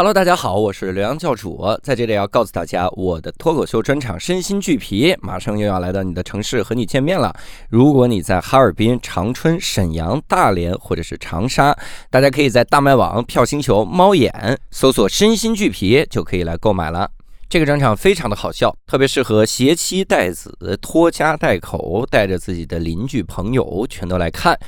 [0.00, 7.30] Hello，大家好，我是刘洋教主，在这里要告诉大家，我的脱口秀专场《身心俱疲》马上又要来到你的城市和你见面了。
[7.68, 11.76] 如果你在哈尔滨、长春、沈阳、大连或者是长沙，
[12.08, 17.06] 大家可以在大麦网、票星球、猫眼搜索“身心俱疲”就可以来购买了。
[17.50, 24.58] 这个专场非常的好笑，特别适合携妻带子、拖家带口，带着自己的邻居朋友全都来看。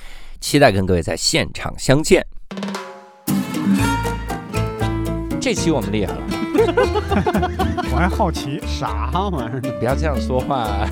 [0.42, 2.22] 期待跟各位在现场相见。
[5.42, 6.20] 这期我们厉害了，
[7.92, 9.60] 我还好奇，啥玩意儿？
[9.80, 10.86] 不要这样说话。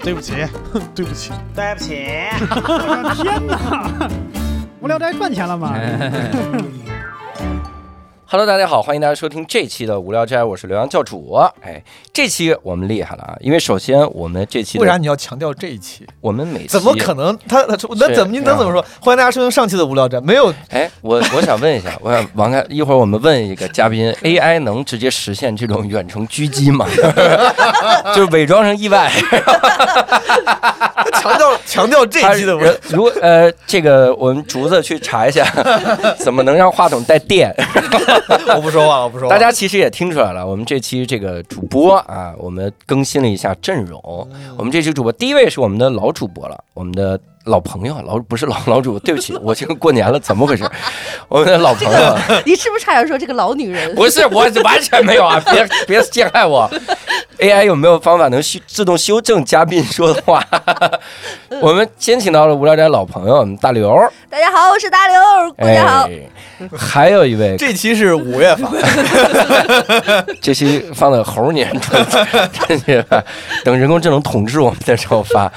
[0.00, 0.32] 对不起，
[0.96, 2.08] 对不起，对不起，
[2.40, 4.10] 我的天哪！
[4.80, 5.72] 无聊斋赚钱了吗？
[8.30, 11.34] Hello，大家好，欢迎大家收听这期的无聊斋，我是刘洋教主。
[11.62, 11.82] 哎，
[12.12, 16.06] 这期我们厉害了啊，因为首先我们这期的为啥你要强调这一期？
[16.20, 17.34] 我们每期怎么可能？
[17.48, 18.84] 他他那怎么你能怎么说？
[19.00, 26.86] 欢迎大家收听上期的无聊斋，没有哎，我我想问一下，我想王开，一会儿我们问一个嘉宾， AI 能直接实现这种远程狙击吗？
[28.14, 29.10] 就是伪装成意外。
[31.20, 35.44] 强调强调这他一期的无人如呃，这个我们竹子去查一下，
[36.18, 37.52] 怎么能让话筒带电？
[38.56, 39.34] 我不说话，我不说话。
[39.34, 44.00] 大家其实也听出来了，我们这期这个主播啊，我们更新了一下阵容。
[44.56, 50.68] 我们这期主播第一位是我们的老主播了，我们的老朋友，老不是老 老主，对不起，我这个过年了，怎么回事？
[51.28, 53.94] 我们的老朋友，你是不是差点说这个老女人？
[53.94, 56.70] 不是我完全没有啊，别别陷害我。
[57.38, 60.44] AI 有没有方法能修自动修正嘉宾说的话？
[61.60, 63.96] 我们先请到了无聊斋老朋友，我们大刘。
[64.28, 66.08] 大家好，我是大刘，大家好。
[66.08, 68.68] 哎，还有一位，这期是五月份，
[70.42, 72.04] 这期放在猴年春，
[72.66, 73.04] 真是
[73.64, 75.50] 等人工智能统治我们的时候发。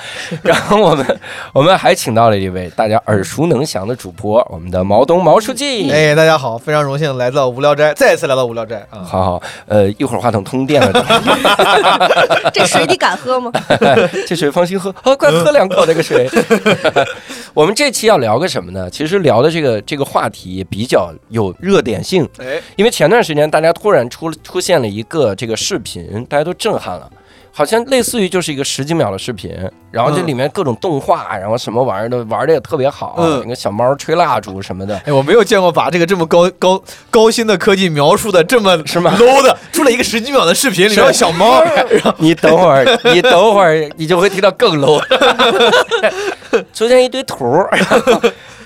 [0.44, 1.20] 然后我们
[1.52, 5.90] 我们还请到了一位大家耳熟能详的主播，我们的毛东毛书记。
[5.90, 9.02] 哎，大家好，非常荣幸来到无聊斋，再次来到无聊斋啊！
[9.04, 11.04] 好好，呃，一会儿话筒通电了，
[12.54, 13.52] 这水你敢喝吗？
[14.28, 16.30] 这水放心喝，啊，快喝两口这个水。
[17.56, 18.88] 我们这期要聊个什么呢？
[18.88, 27.10] 其实聊的这个这个话题也比较有热点性，哎，因为前段时间大家突然出出现了一个这个视频，大家都震撼了。
[27.54, 29.54] 好像类似于就是一个十几秒的视频，
[29.92, 33.42] 然后这里面各种动画，然后什么玩意儿的玩的也特别好，嗯。
[33.44, 41.62] 那个小猫吹蜡烛什么的，哎，我没有见过把这个这么高高高新的科技描述的这么是吗？low 的，出了一个十几秒的视频，里面有小猫，
[42.18, 45.02] 你等会儿，你等会儿，你就会听到更 low，
[46.74, 47.70] 出现一堆图儿。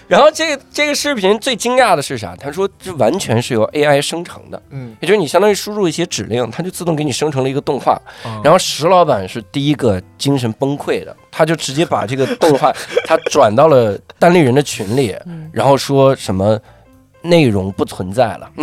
[0.07, 2.35] 然后这个这个视频最惊讶的是啥？
[2.35, 7.93] 他说这完全是由 AI 生成的，嗯，也就是你相当于输入一些指令，它就自动给你生成了一个动画。
[8.23, 8.41] 哦。
[8.43, 12.71] 然后石老板是第一个精神崩溃的，他就直接把这个动画
[13.05, 15.15] 他转到了单立人的群里，
[15.51, 16.59] 然后说什么
[17.29, 18.49] 内容不存在了。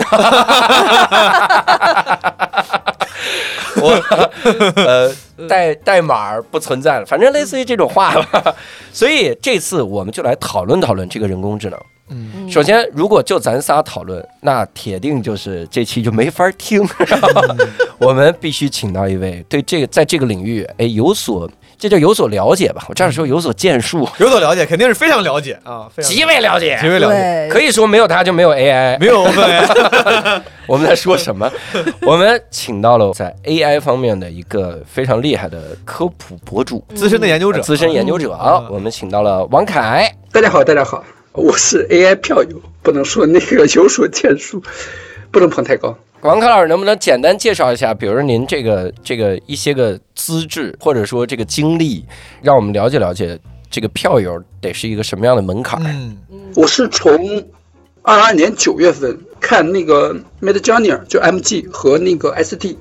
[3.75, 3.91] 我
[4.77, 5.11] 呃
[5.49, 8.55] 代代码不存在了，反正类似于这种话吧。
[8.93, 11.81] 所以这次我们就来讨论讨论这个人工智能。
[12.09, 16.87] 嗯，首先，如果就咱仨讨论，那铁定就是这期就没法听。
[17.99, 22.85] 我们必须请到一位对这个在这个领域哎有所这叫有所了解吧？
[22.89, 26.89] 我这样说有所建树，有所了解，肯定是非常了解啊，非常极为了解极。
[26.89, 28.99] 为了解，可以说没有他就没有 AI。
[28.99, 31.51] 没有对， 我们在说什么？
[32.03, 40.09] 我们请到了在 AI 方面的一个非常厉害的科普博主、资深的研究者，资深研究者啊，我们请到了王凯。
[40.31, 44.63] 大家好，大家好， 我是 AI 票友，不能说那个有所建树，
[45.31, 45.97] 不能捧太高。
[46.23, 52.05] 王凯老师，能不能简单介绍一下，比如说您这个这个一些个资质，或者说这个经历，
[52.41, 53.37] 让我们了解了解
[53.69, 55.83] 这个票友得是一个什么样的门槛？
[55.85, 56.17] 嗯，
[56.55, 57.45] 我是从
[58.03, 62.77] 二二年九月份看那个 Mid Journey 就 MG 和那个 ST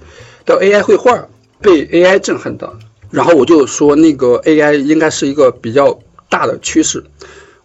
[0.46, 1.28] 的 AI 绘画，
[1.62, 2.72] 被 AI 震撼到，
[3.09, 5.97] 然后我就说那个 AI 应该是一个比较
[6.29, 7.03] 大的趋势，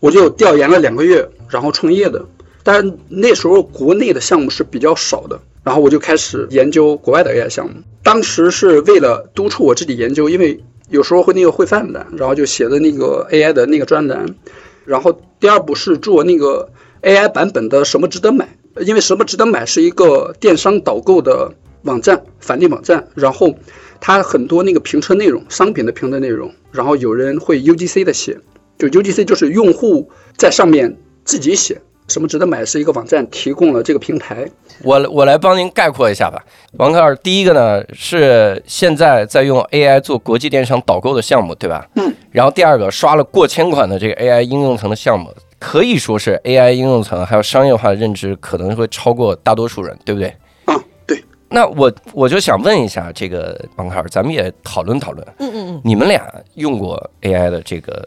[0.00, 2.24] 我就调研了两个月，然后创业的。
[2.62, 7.82] 但那时候国内的项目是比较少的，然后我就开始研究国外的 AI 项目。
[8.04, 14.36] 当时是为了督促我自己研究，因为有时候会那个会犯的，然后就写的那个 AI 的那个专栏。
[14.84, 16.70] 然后第二步是做那个
[17.02, 21.52] AI 版本的什么值得买，因为什么值得买是一个电商导购的
[21.82, 23.58] 网站，返利网站，然后
[24.00, 28.38] 它很多那个评测内容，商品的评测内容，然后有人会 UGC 的写，
[28.78, 34.48] 就 UGC 就是用户在上面自己写，什么值得买是一个网站提供了这个平台。
[34.82, 41.88] 我我来帮您概括一下吧，王克尔，第一个呢是现在在用 AI 做国际电商导购的项目，对吧？
[41.94, 42.14] 嗯。
[42.30, 50.34] 然后第二个刷了过千款的这个 AI 应用层的项目，可以说是 AI 应用层还有商业化的认知可能会超过大多数人，对不对？
[50.66, 51.24] 嗯，对。
[51.48, 58.06] 那我我就想问一下这个王克尔，咱们也讨论讨论，嗯嗯嗯，你们俩用过 AI 的这个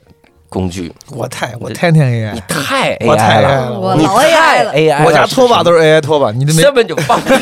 [0.50, 0.92] 工具？
[1.12, 7.34] 我太我天天 AI，你太我太 AI 了，你我老太 AI 了 AI，我家拖把都是 AI 拖把，你根本就放屁！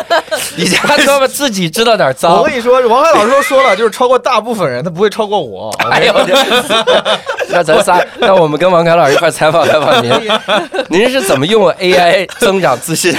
[0.56, 2.54] 你家拖把自己知道哪脏我跟。
[2.54, 5.70] 你说，王海老师都说了，就是超过大部分人，他不会超过我。
[5.90, 7.20] 哎呦我的，
[7.52, 10.12] 那咱仨， 那我们跟王凯老师一块采访采访您，
[10.88, 13.12] 您是怎么用 AI 增长自信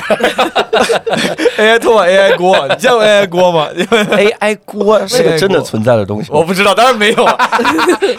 [1.57, 7.49] AI 拖把 AI 锅，你见过 AI 锅吗？？AI 锅是个真的存在的东西，我不知道，当然没有啊。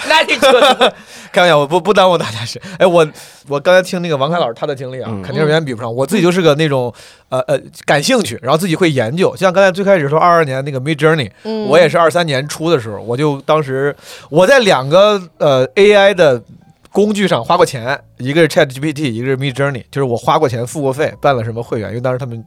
[0.08, 0.52] 那你说
[1.32, 2.60] 开玩笑，我不不耽误大家事。
[2.78, 3.06] 哎，我
[3.48, 5.92] 我刚才听那个王凯老师他的经历啊，嗯肯定是远远比不上。
[5.92, 6.92] 我自己就是个那种
[7.28, 9.34] 呃呃感兴趣，然后自己会研究。
[9.36, 13.94] 像刚才最开始说二二年那个 Mid Journey，嗯我也是二三年初的时候，我就当时
[14.30, 16.42] 我在两个呃 AI 的
[16.90, 22.44] 工具上花过钱，一个是 Chat GPT，一个是 Mid Journey，就是我花过钱付过费办了什么会员，因为当时他们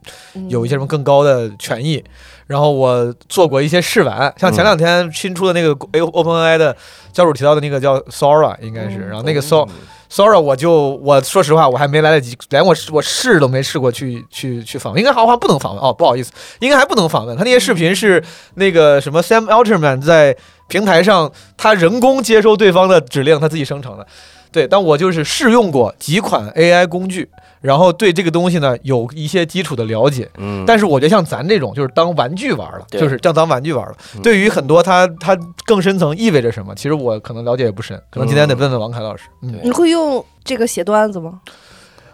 [0.48, 2.04] 有一些什么更高的权益。
[2.46, 6.74] 然后我做过一些试玩，像前两天新出的那个 A OpenAI 的
[7.12, 9.66] 教主提到的那个叫 Sora，应该是，然后那个 So
[10.08, 17.36] sorry，我就我说实话我还没来得及，连我我试都没试过去去去访问，应该好话不能访问哦，不好意思，应该还不能访问。
[17.36, 18.22] 他那些视频是
[18.54, 20.36] 那个什么 Sam Altman 在
[20.68, 24.06] 平台上他人工接收对方的指令，他自己生成的。
[24.50, 27.28] 对，但我就是试用过几款 AI 工具，
[27.60, 30.28] 然后对这个东西呢有一些基础的了解。
[30.38, 33.94] 嗯，但是我觉得像咱这种就是当玩具玩了，就是像当玩具玩了。
[34.14, 39.24] 嗯对于很多它它更深层意味着什么，其实我可能了解也不深，可能今天得问问王凯老师。
[39.40, 41.40] 你会用这个写段子吗？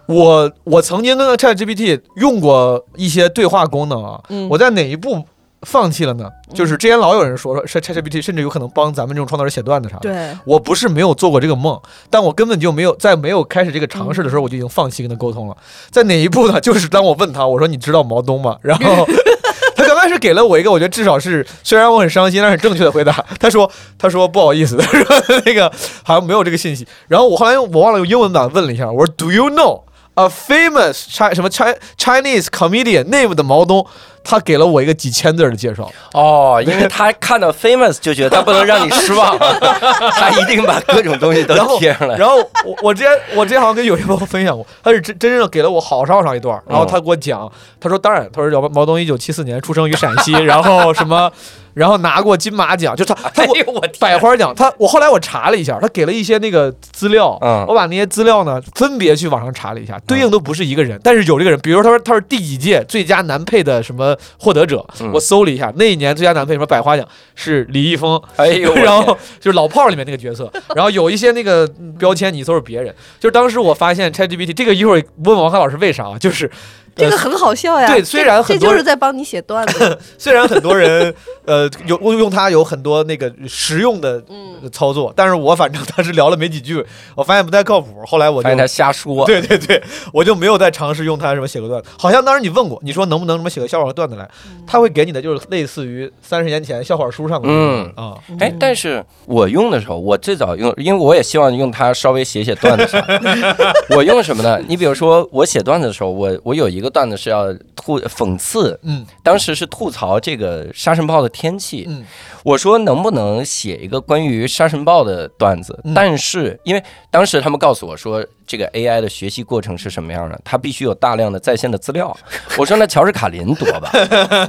[0.07, 5.25] 我我曾经跟 ChatGPT 用过一些对话功能啊，嗯我在哪一步
[5.65, 6.31] 放弃了呢？
[6.53, 10.03] 就是之前老有人说说 ChatGPT 甚至有可能帮咱们这种创作者写段子啥的。
[10.03, 11.81] 对，我不是没有做过这个梦，
[12.11, 15.57] 但我根本就没有在没有开始这个尝试的时候，我就已经放弃跟他沟通了。
[15.91, 16.61] 在哪一步呢？
[16.61, 18.57] 就是当我问他，我说你知道毛东吗？
[18.63, 19.07] 然后
[19.77, 23.13] 他刚开始给了我一个，我觉得至少是虽然我很伤心，但是正确的回答。
[23.41, 25.71] 他说他说不好意思，他 说那个
[26.03, 26.87] 好像没有这个信息。
[27.09, 29.83] 然后我后来我忘了用英文版问了一下，我说 Do you know
[30.15, 33.85] a famous Chi 什么 Chi Chinese comedian named 毛东？
[34.25, 35.89] 他给了我一个几千字儿的介绍。
[36.13, 39.39] 哦，因为他看到 famous 就觉得他不能让你失望，
[40.19, 42.17] 他一定把各种东西都贴上来。
[42.17, 51.31] 然后我我之前我之前好像跟有些朋友分享过，他是真真正给了我好长好长一段，然后他给我讲，他说当然，他说毛毛东一九七四年出生于陕西，然后什么，
[51.75, 53.67] 然后拿过金马奖，就他 他我天
[53.99, 65.11] 百花奖，他我后来我查了一下，他给了一些那个资料，嗯我把那些资料呢分别去网上查了一下，对应都不是一个人，但是有这个人，比如说他说他是第几届最佳男配的什么获得者，嗯。
[65.13, 76.51] 我搜了一下，那一年最佳男配什么百花奖是李易峰，哎呦，然后就是老炮儿里面那个角色， 然后有一些那个嗯标签你搜是别人，就是当时我发现 ChatGPT 这个一会儿问王涵老师为啥啊，就是
[76.97, 77.87] 这个很好笑呀。
[77.87, 79.99] 对虽然很多人这就是在帮你写段子。
[80.19, 81.13] 虽然很多人
[81.45, 89.25] 呃有用它有很多那个实用的嗯，操作，但是我反正当时聊了没几句，我发现不太靠谱，后来我就发现他瞎说。
[89.27, 89.83] 对对对，
[90.13, 91.89] 我就没有再尝试用它什么写个段子。
[91.99, 94.29] 好像当时你问过，你说能不能什么写个笑话和段子来，
[94.67, 103.05] 他会给你的就是类似于三十年前笑话书上的嗯啊，哎，但是我用的时候，我最早用，因为我也希望用它稍微写写段子啥。
[103.97, 104.59] 我用什么呢？
[104.69, 111.85] 你比如说，我写段子的时候，我我有一个段子是要吐讽刺，嗯当时是吐槽这个沙尘暴的天气。
[111.89, 112.05] 嗯
[112.43, 115.81] 我说能不能写一个关于沙尘暴的段子？
[115.85, 122.15] 嗯但是因为当时他们告诉我说，这个 AI 的学习过程是什么样的，它必须有大量的在线的资料。
[122.59, 123.91] 我说那乔治卡林多吧，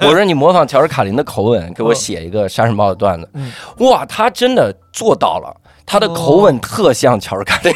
[0.02, 3.30] 我说你模仿乔治卡林的口吻给我写一个沙尘暴的段子。
[3.34, 5.56] 嗯哇，他真的做到了。
[5.86, 7.74] 他的口吻特像乔治卡林，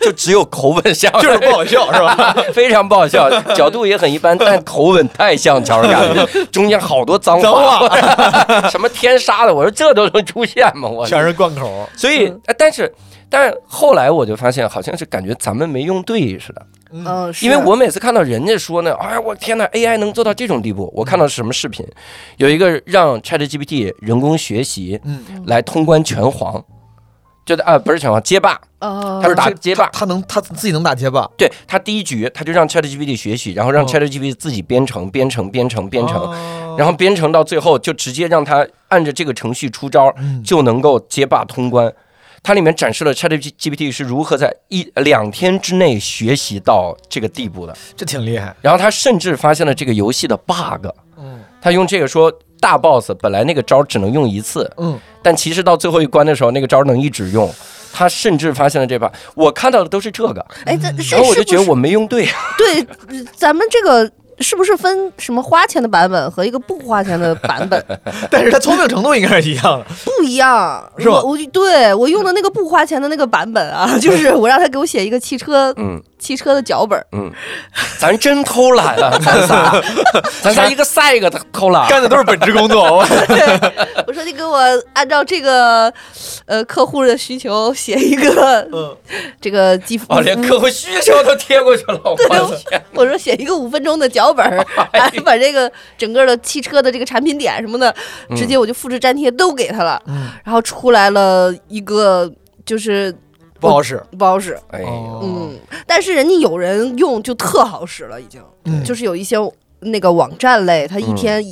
[0.00, 2.32] 就只有口吻像，就是不好笑是吧？
[2.54, 7.88] 非常不好笑，角度也很一般， 但口吻太像乔治卡林，中间好多脏脏话，
[8.70, 10.88] 什么天杀的，我说这都能出现吗？
[10.88, 11.88] 我全是贯口。
[11.96, 12.92] 所以，呃但是，
[13.28, 21.84] 但是后来我就发现，好像是感觉咱们没用对似的，嗯，因为我每次看到人家说呢，哎呀，我天呐 a i 能做到这种地步，我看到是什么视频，
[22.36, 26.62] 有一个让 ChatGPT 人工学习嗯，来通关拳皇，
[27.44, 29.86] 就啊不是拳皇，街霸，呃，他是打街霸。
[29.86, 33.86] 他他能他自己能打街霸，对他第一局他就让 ChatGPT 学习，然后让哦。
[33.88, 36.76] ChatGPT 自己编程、编程、编程、编程，哦。
[36.78, 40.42] 然后编程到最后就直接让他按着这个程序出招，嗯。
[40.42, 41.92] 就能够街霸通关。
[42.44, 47.76] 它里面展示了 ChatGPT 是如何在一两天之内学习到这个地步的。
[47.96, 48.54] 这挺厉害。
[48.60, 51.40] 然后他甚至发现了这个游戏的 bug，嗯。
[51.60, 57.52] 他用这个说大 boss 本来那个招只能用一次，嗯，但其实到最后一关的时候，那个招能一直用。
[57.94, 62.24] 他甚至发现了这 bug，我看到的都是这个，哎，这是然后我就觉得我没用对。
[62.24, 62.86] 是对，
[63.36, 67.84] 咱们这个是不是分什么花钱的版本和一个不花钱的版本
[68.30, 69.84] 但是它聪明程度应该是一样的。
[70.06, 70.82] 不一样？
[70.96, 77.30] 是吧我我对我用的那个不花钱的那个版本啊，就是我让他给我写一个汽车嗯汽车的脚本，嗯，
[77.98, 79.82] 咱真偷懒啊， 咱仨，
[80.40, 81.88] 咱仨一个赛一个偷懒。
[81.88, 82.84] 干的都是本职工作。
[82.84, 83.04] 我。
[84.06, 84.58] 我说你给我
[84.92, 85.92] 按照这个
[86.46, 88.96] 呃客户的需求写一个嗯。
[89.40, 92.82] 这个肌肤哦，连客户需求都贴过去了，我的天！
[92.94, 97.92] 我说写一个五分钟的脚本儿，还 把这个整个的汽车的这个产品点什么的，
[98.36, 100.30] 直接我就复制粘贴都给他了，嗯。
[100.44, 102.30] 然后出来了一个
[102.64, 103.12] 就是
[103.62, 104.02] 不好使。
[104.18, 109.36] 不好使，哎呦，哦，嗯，但是人家有人用就特好使了，已经，嗯就是有一些
[109.80, 111.42] 那个网站类，他一天、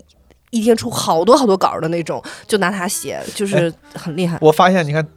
[0.50, 4.36] 一天出好多好多稿的那种，就拿它写，就是很厉害。
[4.40, 5.08] 我发现，你看，嗯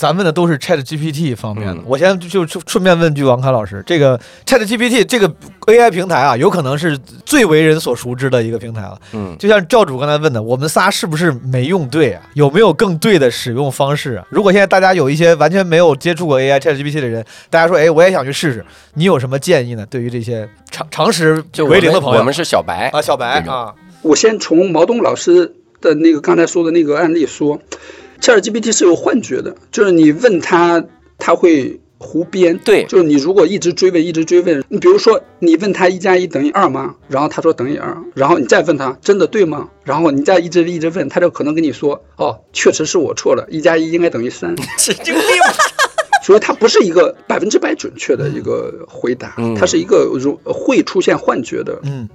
[0.00, 1.74] 咱问的都是 Chat GPT 方面的。
[1.74, 5.30] 嗯我现在就就顺便问句王凯老师，这个 Chat GPT 这个
[5.66, 8.98] AI 平台啊，有可能是最为人所熟知的一个平台了。
[9.12, 12.22] 嗯，就像教主刚才问的，我们仨是不是没用对啊？
[12.32, 14.24] 有没有更对的使用方式啊？
[14.30, 18.64] 如果现在大家有一些完全没有接触过 AI Chat GPT 的人，大家说，哎，我也想去试试，
[18.94, 19.84] 你有什么建议呢？
[19.90, 27.60] 对于这些常常识就为零的朋友，我们是小白啊，小白啊，我先从毛东老师的那个刚才说的那个案例说
[28.20, 30.84] ，ChatGPT 是有幻觉的，就是你问他，
[31.18, 32.58] 他会胡编。
[32.64, 36.94] 对就是你如果一直追问，一直追问，你比如说你问他一加一等于二吗？
[37.08, 39.68] 然后他说等于二，然后你再问他真的对吗？
[39.84, 44.54] 然后你再一直一直问，他就可能跟你说哦，确实是我错了，一加一应该等于三。
[44.78, 45.22] 神经病。
[46.22, 52.08] 所以它不是一个百分之百准确的一个回答，嗯它是一个如会出现幻觉的嗯，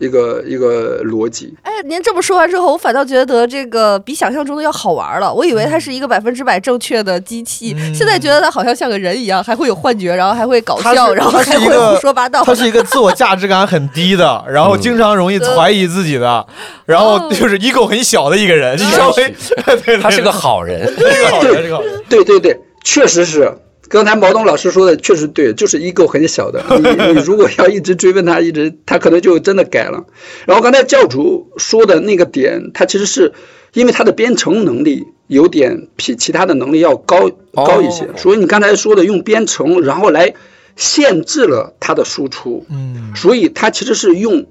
[0.00, 1.54] 一个一个逻辑。
[1.62, 5.32] 哎，您这么说完之后，我反倒觉得这个比想象中的要好玩了。
[5.32, 12.42] 我以为它是一个百分之百正确的机器，嗯现在觉得它好像像个人一样，还会有幻觉，然后还会搞笑，然后还会胡说八道。
[12.42, 16.46] 他是一个自我价值感很低的，然后经常容易怀疑自己的，
[16.86, 19.34] 然后就是 ego 很小的一个人，你稍微，
[20.00, 22.02] 他是个好人，是个好人，是个好人。
[22.08, 23.52] 对对对，确实是。
[23.90, 26.62] 刚才毛东老师说的确实对，就是 ego 很小的。
[26.78, 30.06] 你你如果要一直追问他，一直他可能就真的改了。
[30.46, 33.32] 然后刚才教主说的那个点，他其实是
[33.72, 40.34] 因为他的编程能力有点比其他的能力要高高一些，所以你刚才说的用编程，然后来
[40.76, 42.64] 限制了他的输出。
[42.70, 44.46] 嗯所以他其实是用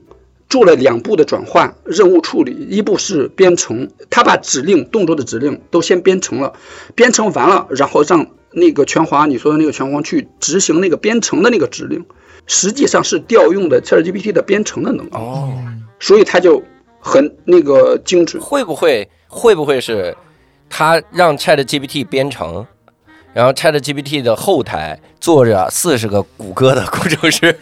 [0.50, 6.51] 做了两步的转换任务处理，一步是编程，他把指令动作的指令都先编程了，
[6.93, 12.06] 编程完了，然后让那个拳华你说的那个拳皇去执行那个编程的那个指令，
[12.48, 15.53] 实际上是调用的 ChatGPT 的编程的能力，哦，
[16.00, 16.63] 所以它就
[17.00, 18.41] 很那个精准。
[18.41, 20.15] 会不会会不会是
[20.70, 22.65] 他让 Chat GPT 编程，
[23.33, 27.57] 然后 Chat GPT 的后台坐着四十个谷歌的工程师，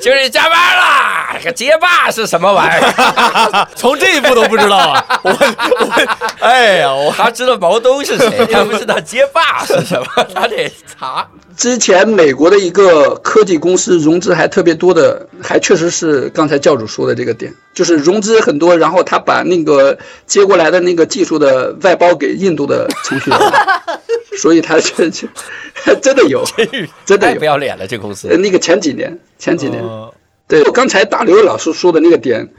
[0.00, 3.68] 就是加班啦，这个街霸是什么玩意儿？
[3.74, 5.04] 从这一步都不知道啊！
[5.22, 11.26] 我我，哎呀，我还知道毛东是谁，他不知道街霸是什么，他得查。
[11.56, 23.38] 之前美国的一个科技公司融资还特别多的，还确实是刚才教主说的这个点，就是融资很多，然后他把那个接过来的那个技术的外包给印度的程序员，
[24.38, 25.26] 所以他这这
[26.02, 26.44] 真的有，
[27.06, 27.44] 真的不。
[27.46, 28.36] 要脸了，这公司呃，。
[28.36, 30.12] 那个前几年，前几年，呃
[30.48, 32.52] 对，刚才大刘老师说的那个点，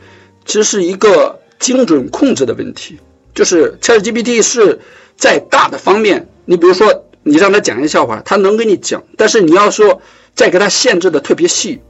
[0.46, 2.98] 其实是一个精准控制的问题。
[3.36, 4.80] 就是 ChatGPT 是
[5.16, 10.02] 在大的方面，你比如说你让他讲一个笑话，他能给你讲，但是你要说
[10.34, 11.82] 再给他限制的特别细，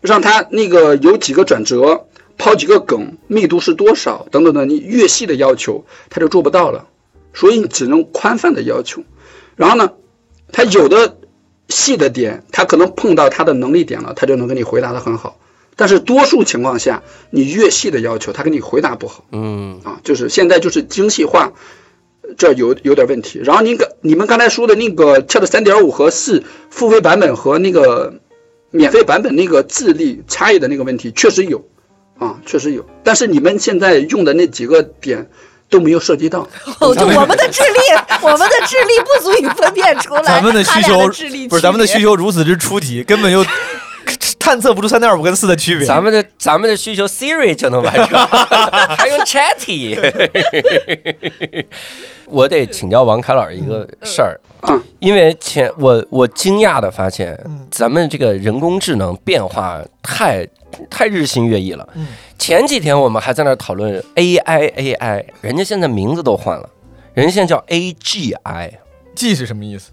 [0.00, 6.86] 让他那个有几个转折，抛几个梗，密度是多少等等的，你越细的要求他就做不到了，
[7.34, 9.02] 所以你只能宽泛的要求。
[9.56, 9.92] 然后呢，
[10.52, 11.18] 他有的
[11.68, 15.38] 细的点，他可能碰到他的能力点了，他就能给你回答的很好。
[15.76, 20.00] 但是多数情况下，你越细的要求，他给你回答不好嗯，啊。
[20.02, 21.52] 就是现在就是精细化，
[22.36, 23.40] 这有有点问题。
[23.42, 28.14] 然后您刚你们刚才说的那个 Chat 三点五和四付费版本和那个
[28.70, 31.64] 免费版本那个智力差异的那个问题，确实有
[32.18, 32.84] 啊，确实有。
[33.02, 35.30] 但是你们现在用的那几个点
[35.70, 36.48] 都没有涉及到。
[36.80, 37.78] 哦，就我们的智力，
[38.22, 43.42] 我们的智力不足以分辨出来咱们的需求的智力不是咱们的需求如此之出题，根本就
[44.48, 45.86] 探测不出三点五跟四的区别。
[45.86, 48.06] 咱们的咱们的需求 Siri 就能完成，
[48.96, 49.94] 还用 Chatty。
[52.24, 60.46] 我得请教王凯老师一个事儿嗯，因为前我我惊讶的发现嗯，咱们这个人工智能变化太
[60.88, 62.06] 太日新月异了嗯。
[62.38, 66.66] 前几天我们还在那讨论 AI AI，人家现在名字都换了，
[67.12, 68.70] 人家现在叫 AGI。
[69.14, 69.90] G 是什么意思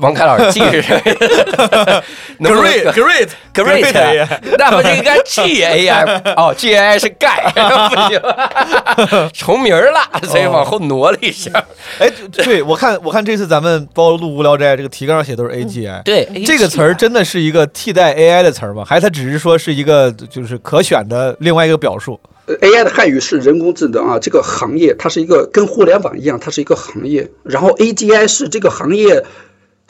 [0.00, 2.02] 王凯老师 G 是什么？
[2.38, 4.28] 能不能？Great Great Great，
[4.58, 11.50] 那不就应该 GAI 哦，GAI 是钙， 不行，重名儿了，所以往后挪了一下。
[11.98, 16.02] 哎，对我看我看这次咱们包录无聊斋这个提纲上写都是 AGI。
[16.02, 18.84] 对，这个词儿真的是一个替代 AI 的词儿吗？
[18.84, 22.18] 还是它只是说是一个就是可选的另外一个表述？
[22.46, 27.26] 呃 AI 的汉语是人工智能啊，这个行业它是一个跟互联网一样，它是一个行业。
[27.42, 29.24] 然后 AGI 是这个行业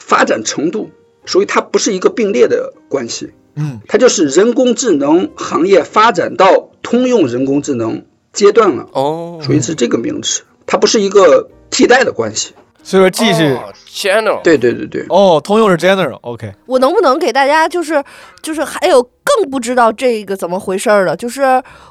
[0.05, 0.91] 发展程度，
[1.25, 12.53] 所以它不是一个并列的关系，嗯，它就是人工智能行业发展到通用人工智能阶段了，哦，所以是这个名词，它不是一个替代的关系。
[12.83, 18.03] 所以说 G 是哦 channel，对对对对，哦，通用是 general，OK，我能不能给大家就是
[18.43, 21.41] 就是还有更不知道这个怎么回事儿的，就是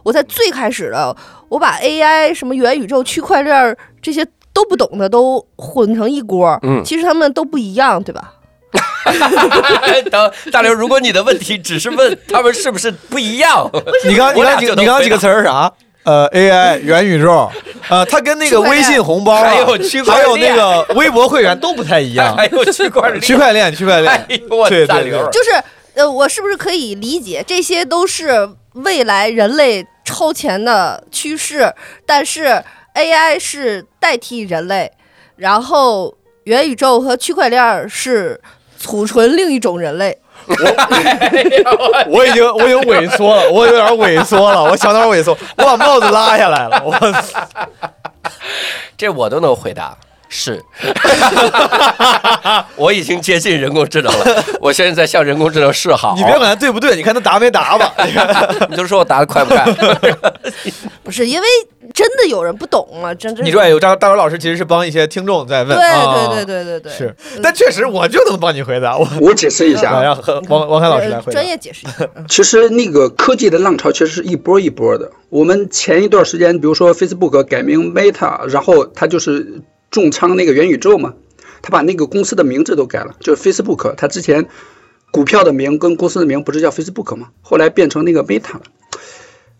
[0.05, 1.17] 我在最开始的
[1.49, 4.25] 我把 AI 什么元宇宙、区块链儿这些
[4.55, 8.33] 都不懂的都混成一锅，嗯其实他们都不一样，对吧？
[10.11, 13.71] 等大刘，如果你的问题只是问 他们是不是不一样，
[14.07, 15.71] 你刚你刚你刚几个词儿是啥？
[16.05, 17.51] 呃，AI 元宇宙，
[17.89, 22.47] 呃，它跟那个微信红包啊，还有区块还有链那个 微博会员都不太一样还。
[22.49, 25.51] 有区块链，区块链，区块链哎，呦我对对对大刘儿，就是
[25.95, 31.73] 呃，我是不是可以理解这些都是未来人类超前的趋势？
[32.05, 32.63] 但是
[32.95, 34.93] AI 是代替人类，
[35.37, 38.41] 然后元宇宙和区块链是
[38.79, 40.19] 储存另一种人类。
[42.09, 46.95] 我已经我已经萎缩了，我有点萎缩了，我小脑萎缩，我把帽子拉下来了，我
[48.97, 49.97] 这我都能回答。
[50.37, 50.61] 是，
[52.75, 56.13] 我已经接近人工智能了， 我现在在向人工智能示好。
[56.17, 57.95] 你别管他对不对，你看他答没答吧？
[58.69, 59.65] 你就说我答的快不快？
[61.05, 61.47] 不是因为
[61.93, 71.47] 真的有人不懂啊，真真你说哎有张大伟老师其实是帮一些听众在问，对啊对对对对对，是，但确实我就能帮你回答，我我解释一下让王王凯老师来回答呃专。
[71.47, 72.09] 业解释一下。
[72.17, 75.09] 嗯其实那个科技的浪潮其实是一波一波的。
[75.29, 79.61] 我们前一段时间，比如说 Facebook 改名 Meta，然后它就是
[79.95, 81.15] 重仓那个元宇宙嘛，
[81.63, 84.49] 他把那个公司的名字都改了，就是 Facebook，他之前
[85.13, 87.29] 股票的名跟公司的名不是叫 Facebook 吗？
[87.43, 88.63] 后来变成那个 Meta 了。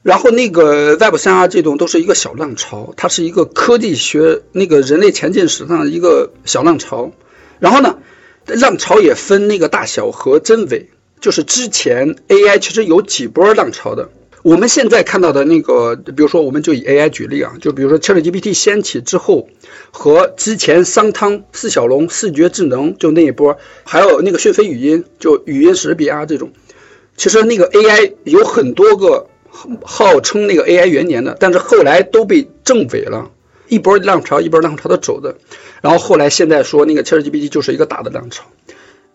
[0.03, 7.13] 然后那个 Web 三啊，这种都是一个小浪潮，它是一个科技学那个人类前进史上的一个小浪潮。
[7.61, 7.99] 然后呢，
[8.47, 14.11] 浪潮也分那个大小和真伪，就是之前 AI 其实有几波浪潮的。
[14.45, 19.49] 我们现在看到的那个，比如说我们就以 AI 举例啊，就比如说 ChatGPT 掀起之后，
[19.91, 26.53] 和之前商汤、四小龙、视觉智能就那一波，还有那个讯飞语音，就语音识别啊这种，
[27.17, 29.29] 其实那个 AI 有很多个
[29.83, 33.31] 号称那个 AI 元年的，但是后来都被证伪了，
[33.69, 35.37] 一波浪潮一波浪潮的走的，
[35.81, 38.45] 然后后来现在说那个 ChatGPT 就是一个大的浪潮。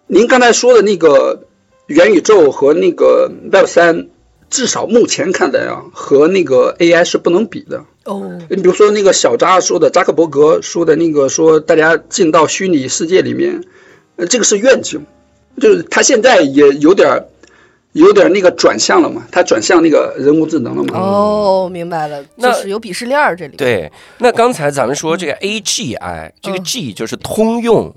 [0.07, 1.43] 您刚才说的那个
[1.85, 4.07] 元宇宙和那个 Web 三，
[4.49, 7.83] 至少目前看来啊，和那个 AI 是不能比的。
[8.05, 13.63] 哦，你比如说那个小扎说的，扎克伯格说的那个说大家进到虚拟世界里面，
[14.15, 15.05] 呃，这个是愿景，
[15.61, 17.25] 就是他现在也有点儿
[17.93, 20.97] 有点儿那个转向了嘛，他转向那个人工智能了嘛。
[20.97, 27.93] 哦，明白了，就那是有鄙视链儿这里。，对，那刚才咱们说这个 AGI，这个嗯 G 就是通用，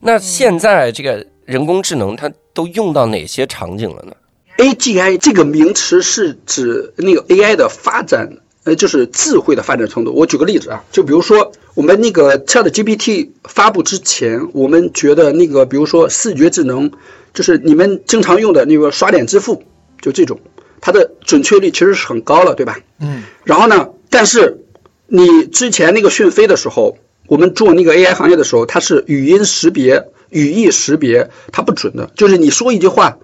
[0.00, 4.12] 那现在这个人工智能它都用到哪些场景了呢？
[4.56, 10.12] AGI 这个名词是指那个 AI 的发展，呃，就是智慧的发展程度。
[10.12, 16.92] 我举个例子啊，就比如说我们那个 Chat GPT 发布之前，我们觉得那个比如说视觉智能，
[17.32, 19.64] 就是你们经常用的那个刷脸支付，
[20.00, 20.40] 就这种，
[20.80, 22.78] 它的准确率其实是很高了，对吧？
[23.00, 23.24] 嗯。
[23.42, 24.60] 然后呢，但是
[25.08, 33.18] 你之前那个讯飞的时候，我们做那个 AI 行业的时候，它是语音识别、语义识别，它不准的，就是你说一句话。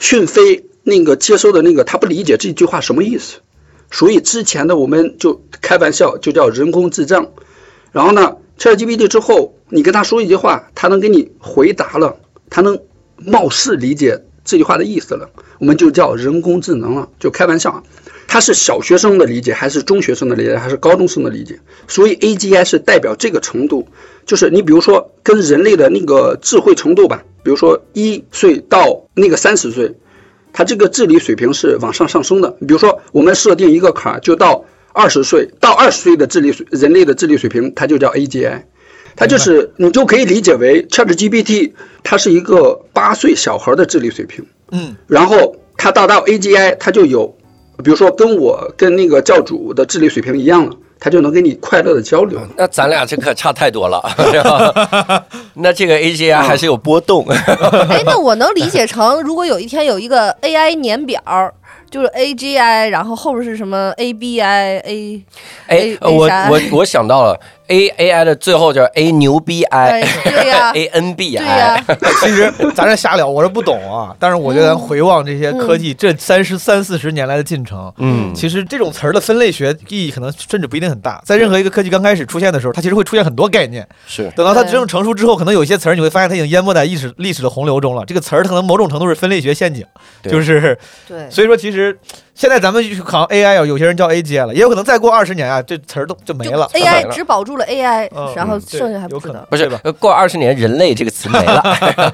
[0.00, 3.38] 讯飞那个接收的那个他不理解这句话什么意思，
[3.92, 7.28] 所以之前的我们就开玩笑就叫人工智障。
[7.92, 12.16] 然后呢，ChatGPT 之后，你跟他说一句话，他能给你回答了，
[12.48, 12.80] 他能
[13.16, 17.82] 貌似理解这句话的意思了，我们就叫人工智能了，就开玩笑啊。
[18.32, 21.58] 他是小学生的理解，还是中学生的理解，还是高中生的理解？
[21.88, 23.88] 所以 AGI 是代表这个程度，
[24.24, 29.96] 就是你比如说跟人类的那个智慧程度吧，比如说一岁到那个三十岁，
[30.52, 32.52] 它这个智力水平是往上上升的。
[32.52, 38.62] 比如说，我们设定一个坎儿，就到二十岁，到二十岁的智力水人类的智力水平，它就叫 AGI。
[39.16, 41.72] 它就是你就可以理解为 ChatGPT，
[42.04, 44.46] 它是一个八岁小孩的智力水平。
[44.70, 47.36] 嗯，然后它达到 AGI，它就有，
[47.80, 52.38] 比如说跟我跟那个教主的智力水平一样了，他就能跟你快乐的交流。
[52.56, 54.02] 那咱俩这可差太多了。
[55.54, 57.26] 那这个 AGI 还是有波动。
[57.88, 61.20] 哎，那我能理解成，如果有一天有一个 AI 年表，
[61.90, 64.78] 就是 AGI，然后后边是什么 A 哎
[65.66, 74.14] A，我我我想到了 A AI 的最后叫 A 牛逼哎 I，对呀 A N B 对呀 I，， 其实咱这瞎聊，我是不懂啊。
[74.18, 81.20] 但是我觉得咱回望这些科技这三十三四十年来的进程，嗯，其实这种词儿的分类学意义可能甚至不一定很大。
[81.24, 83.86] 在任何一个科技刚开始出现的时候，它其实会出现很多概念。
[84.06, 88.04] 是等到它真正成熟之后，可能有些词儿你会发现它已经淹没在历史历史的洪流中了。
[88.04, 89.86] 这个词儿它可能某种程度是分类学陷阱，
[90.22, 90.76] 对就是
[91.06, 91.79] 对，所以说其实
[92.34, 96.66] 现在咱们好像 AI 啊，有些人叫 AGI 了，也有可能再过二十年啊，这词儿都就没了。
[96.72, 99.78] AI 只保住了 AI，嗯然后剩下还不可能知道。
[99.82, 101.62] 不是过二十年“人类”这个词没了。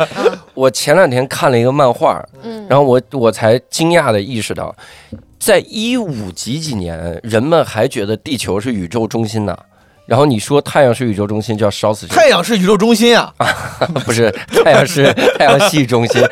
[0.55, 4.75] 我前两天看了一个漫画，嗯，然后我我才惊讶的意识到，
[5.39, 9.57] 在一五几几年，人们还觉得地球是宇宙中心呢。
[10.07, 12.15] 然后你说太阳是宇宙中心，就要烧死谁。
[12.15, 13.35] 太阳是宇宙中心啊！
[14.07, 14.31] 不是
[14.65, 16.23] 太阳是 太阳系中心，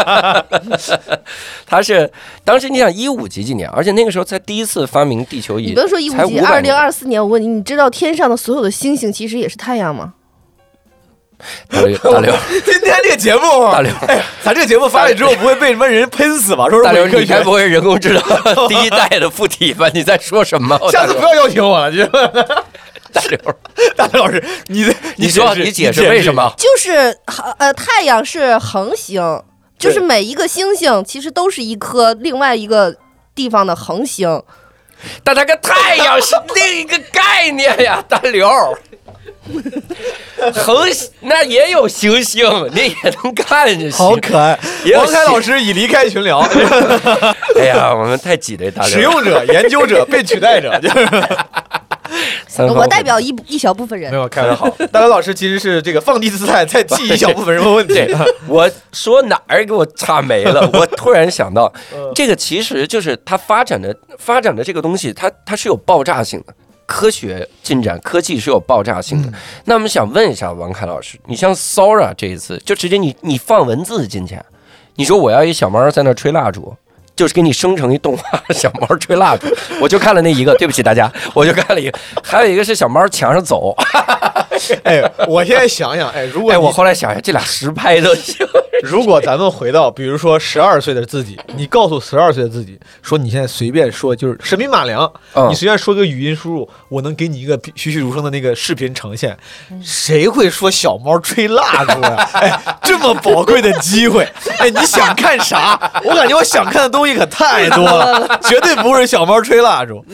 [1.66, 2.10] 他是
[2.42, 10.14] 当时你想一五几几年，而且那个时候才第一次发明地球仪，你不要说一才五几，二零二四年，我问你，你知道天上的所有的星星其实也是太阳吗？
[11.68, 12.32] 大刘大刘
[12.64, 16.68] 今天这个节目，大刘哎，咱这个节目发了之后不会被什么人喷死吧？
[16.68, 17.52] 说是大刘，你该不。
[17.52, 18.22] 会是人工智能
[18.68, 19.88] 第一代的附体吧？
[19.94, 20.78] 你在说什么？
[20.90, 22.04] 下次不要邀请我了，就
[23.12, 23.38] 大刘，
[23.94, 26.34] 大刘老师，你的你说你解释为什？
[26.34, 26.52] 么？
[26.58, 27.16] 就是
[27.58, 29.22] 呃，太阳是恒星，
[29.78, 32.96] 就是每一个星星其实都是一颗另外一个
[33.34, 34.42] 地方的恒星。
[35.22, 38.48] 但它跟太阳是另一个概念呀，大刘。
[40.54, 40.86] 恒
[41.20, 43.92] 那也有行星，你也能看见星。
[43.92, 44.58] 好可爱
[44.96, 46.38] 王凯老师已离开群聊，
[47.58, 48.90] 哎呀，我们太挤了，大刘。
[48.90, 51.08] 使用者、研究者、被取代者， 就是
[52.72, 54.16] 我代表一一小部分人没。
[54.16, 54.68] 有开的好。
[54.92, 60.68] 大刘老师其实是这个放低姿态，在记一小部分人问题对。，我说哪儿给我岔没了？
[60.72, 66.54] 我突然想到，嗯这个其实就是它发展的发展的这个东西，它它是有爆炸性的。
[66.86, 69.32] 科学进展，科技是有爆炸性的。
[69.64, 74.38] 那我们想问一下王凯老师，你像 Sora 这一次，就直接你你放文字进去，
[74.96, 76.74] 你说我要一小猫在那吹蜡烛，
[77.16, 79.46] 就是给你生成一动画小猫吹蜡烛，
[79.80, 83.74] 我就看了那一个，对不起大家，我就看了一个，还有一个是小猫墙上走，
[84.84, 88.36] 哎，我现在想想，哎，如果哎，我后来想想，这俩实拍都行。
[88.82, 99.34] 如果咱们回到，比如说十二岁的自己，你告诉十二岁的自己说，你现在随便说，就是神笔马良，嗯你随便说个语音输入，我能给你一个栩栩如生的那个视频呈现。
[99.82, 105.78] 谁会说小猫吹蜡烛呀、哎，这么宝贵的机会，哎，你想看啥？
[106.04, 110.04] 我感觉我想看的东西可太多了，绝对不是小猫吹蜡烛。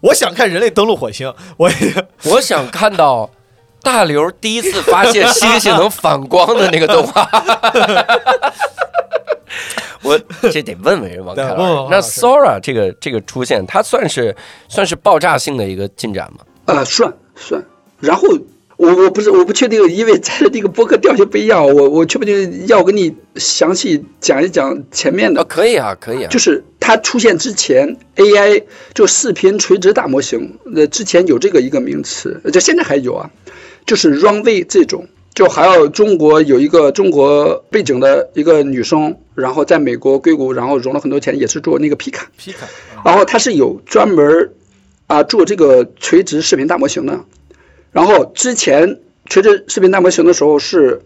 [0.00, 1.70] 我想看人类登陆火星，我
[2.24, 3.28] 我想看到
[3.82, 7.28] 大刘第一次发现星星能反光的那个动画。
[10.02, 10.18] 我
[10.50, 11.88] 这得问问人王凯老师。
[11.90, 14.34] 那 Sora 这个这个出现，它算是
[14.68, 16.38] 算是爆炸性的一个进展吗？
[16.64, 17.62] 呃，算算。
[18.00, 18.26] 然后
[18.76, 25.44] 我我不是我不确定，因为咱的这个播客调性不一样，我我确不定要跟你详细讲一讲前面啊，的。
[25.44, 26.28] 可以啊，可以啊。
[26.30, 28.64] 就是它出现之前，AI
[28.94, 33.30] 就视频垂直大模型，呃，之前有这个一个名词，就现在还有啊，
[33.86, 42.66] 就是 runway 这种，就还有中国有一个中国背景的一个女生，然后在美国硅谷，然后融了很多钱，也是做那个皮卡，皮卡，
[43.04, 44.52] 然后它是有专门
[45.06, 47.20] 啊做这个垂直视频大模型的，
[47.92, 51.02] 然后之前垂直视频大模型的时候是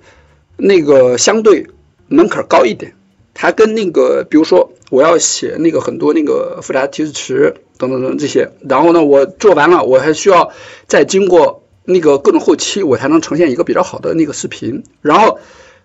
[0.56, 1.66] 那个相对
[2.08, 2.94] 门槛高一点，
[3.32, 10.52] 它跟那个比如说我要写那个很多那个复杂提示词等等等这些，然后呢我做完了，我还需要
[10.86, 14.82] 再经过那个各种后期，我才能呈现一个比较好的那个视频。
[15.02, 15.38] 然后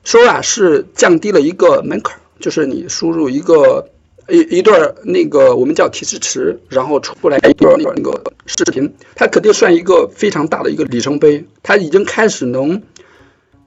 [0.04, 3.90] 说啊是降低了一个门槛，就是你输入一个。
[4.32, 11.46] 一一段那个我们叫提示词，然后出来一段那个视频，它肯定算一个非常大的一个里程碑。
[11.64, 12.84] 它已经开始能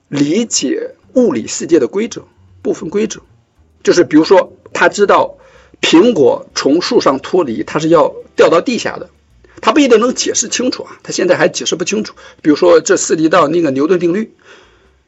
[0.07, 2.23] 理解物理世界的规则，
[2.63, 3.23] 部分规则，
[3.83, 5.35] 就是比如说，它知道
[5.81, 9.11] 苹果从树上脱离，它是要掉到地下的，
[9.63, 12.15] 它不一定能解释清楚啊，他现在还解释不清楚。
[12.43, 14.35] 比如说这涉及到那个牛顿定律，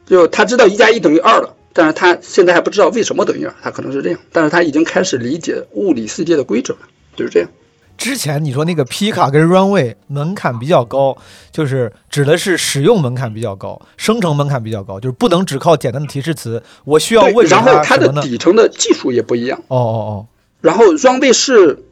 [0.06, 6.80] 就他知道一加一等于二了，但是他现在还不知道为什么等于二，他可能是这样，但是他已经开始理解物理世界的规则了，
[7.16, 7.48] 就是这样。
[7.96, 11.16] 之前你说那个皮卡跟 Runway 门槛比较高，
[11.52, 18.08] 就是指的是使用门槛比较高，生成门槛比较高，就是不能只靠简单的提示词，我需要对，问然后它的？
[18.22, 19.58] 底层的技术也不一样。
[19.68, 20.26] 哦哦哦
[20.60, 21.84] 然后 Runway 是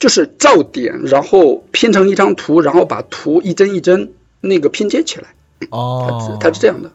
[0.00, 4.10] 就是照点，然后拼成一张图，然后把图一帧一帧
[4.40, 5.34] 那个拼接起来，
[5.70, 6.90] 哦它是哦，它是这样的。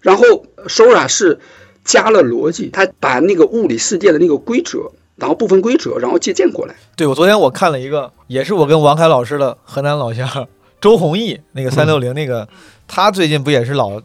[0.00, 1.40] 然后 Sora 是
[1.84, 6.76] 加了逻辑，它把那个物理世界的那个规则，然后部分规则，然后借鉴过来。
[6.94, 10.46] 对我昨天我看了一个，也是我跟王凯老师的河南老乡
[10.80, 12.46] 周鸿毅那个三六零那个，
[12.86, 14.02] 他最近不也是老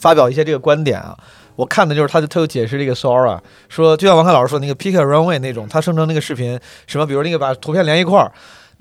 [0.00, 1.14] 发表一些这个观点啊？
[1.56, 3.38] 我看的就是他就他就解释这个 Sora，
[3.68, 8.32] 说就像王凯老师说那个 Pick a Runway 那种，他生成那个视频，什么比如那个把图片连一块儿。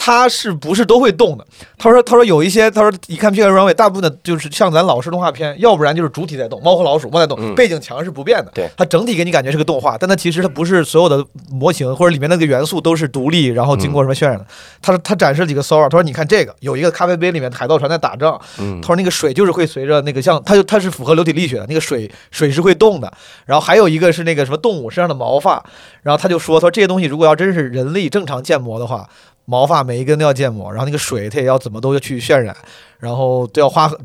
[0.04, 1.46] 它是不是都会动的？
[1.78, 8.50] 他说：“他说有一些，他说一看 Pick a Runway，大部分的就是像咱老式动画片，要不然就是主体在动，猫和老鼠猫在动，嗯背景墙是不变的。
[8.52, 14.46] 对它整体给你感觉是个动画，但它其实它不是所有的模型或者里面那个元素都是独立，然后经过什么渲染的。
[14.82, 23.14] 他说他展示了几个 Sora，他说你看这个有一个咖啡杯里面海盗船在打仗，嗯他说那个水就是会随着那个像它就它是符合流体力学的，那个水水是会动的。
[23.46, 25.64] 然后还有一个是那个什么动物身上的毛发，
[26.02, 29.08] 然后他就说他说这些东西如果要真是人力正常建模的话。
[29.46, 32.56] 毛发每一根都要建模，然后那个水它也要怎么都要去渲染，
[32.98, 33.98] 然后都要花很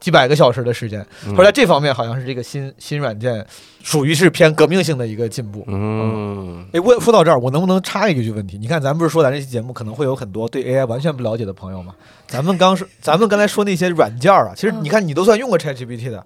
[0.00, 1.06] 几百个小时的时间。
[1.24, 3.46] 嗯后来这方面好像是这个新新软件
[3.84, 5.62] 属于是偏革命性的一个进步。
[5.68, 8.58] 嗯，哎，问说到这儿，我能不能插一句问题？
[8.58, 11.94] 你看，咱不是说咱这期节目可能会有很多对 AI 完全不了解的朋友吗？
[12.26, 16.24] 咱们刚说，咱们刚才说那些软件啊，其实你看你都算用过 ChatGPT 的，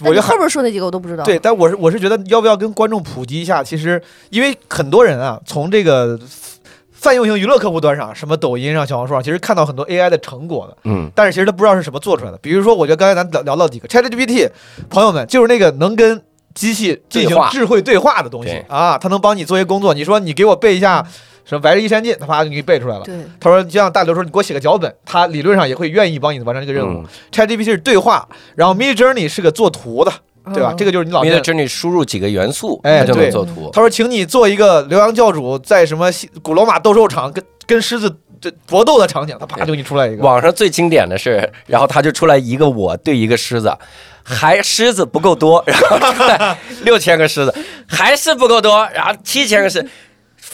[0.00, 1.24] 我觉得后边说那几个我都不知道。
[1.24, 3.62] 对，但我是我是觉得要不要跟观众普及一下？
[3.62, 6.18] 其实因为很多人啊，从这个
[6.96, 12.38] 泛用型娱乐客户端上，什么抖音上、小红书上，其实看到很多 AI 的成果的，嗯，但是其实他不知道是什么做出来的。
[12.38, 14.48] 比如说，我觉得刚才咱聊聊到几个 ChatGPT，
[14.88, 16.20] 朋友们就是那个能跟
[16.54, 19.92] 机器进行智慧对话的东西啊，它能帮你做一些工作。
[19.92, 21.06] 你说你给我背一下
[21.44, 23.04] 什么《白日依山尽》，它啪就给你背出来了。
[23.04, 27.02] 对他说，就像大刘说，你给我写个脚本，他理论上也会愿意帮你完成这个任务。
[27.02, 30.10] 嗯 ChatGPT 是对话，然后 Mid Journey 是个做图的，
[30.52, 30.72] 对吧？
[30.72, 33.70] 嗯这个就是你老你见在这里输入几个元素，哎它就能对做图。
[33.72, 40.22] 他说，请你做一个刘洋教主在什么西古罗马斗兽场跟跟狮子这搏斗的场景，他啪就给你出来一个。
[40.22, 43.76] 网上最经典的是，然后他就出来一个我对一个狮子，
[44.22, 47.54] 还狮子不够多，然后出来 六千个狮子，
[47.86, 49.88] 还是不够多，然后七千个狮子。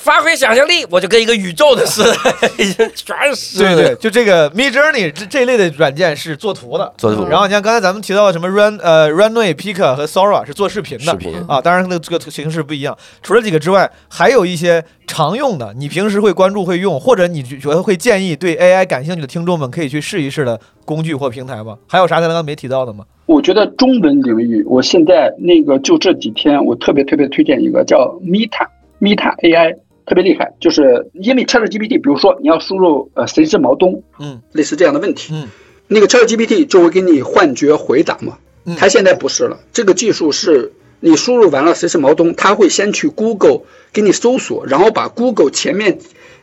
[0.03, 3.59] 发挥想象力，我就跟一个宇宙的似的， 已经全是。
[3.59, 6.93] 对对，就这个 Mid Journey 这这类的软件是做图的。
[6.99, 12.99] 做图，然后你像刚才咱们提到的什么 Run 呃 Runway、Pika 和 Sora 是做视频的视频啊，当然那个这个形式不一样。
[13.23, 21.79] 除了几个之外，还有一些常用的，你平时会关注会用，或者你觉得会建议对 AI 感兴趣的听众们可以去试一试的工具或平台吗？
[21.87, 23.05] 还有啥咱刚刚没提到的吗？
[23.27, 28.67] 我觉得中文领域，我现在那个就这几天，我特别特别推荐一个叫 Meta
[29.01, 35.49] Meta AI，特别厉害，就是因为 ChatGPT，比如说你要输入呃谁是毛东，嗯，类似这样的问题，嗯，
[35.87, 38.39] 那个 ChatGPT 就会给你幻觉回答嘛。
[38.65, 38.77] 嗯。
[38.77, 43.63] 它现在不是了，这个技术是你输入完了谁是毛东，它会先去 Google
[43.93, 45.99] 给你搜索，然后把 Google 前面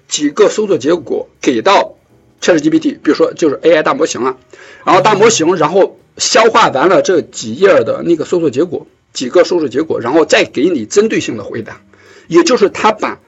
[0.08, 1.96] 几个搜索结果给到
[2.42, 4.38] ChatGPT，比如说就是 AI 大模型啊，
[4.86, 11.82] 然后大模型然后消化完了这几页的那个搜索结果，几个搜索结果，然后再给你针对性的回答，
[12.28, 13.20] 也就是它把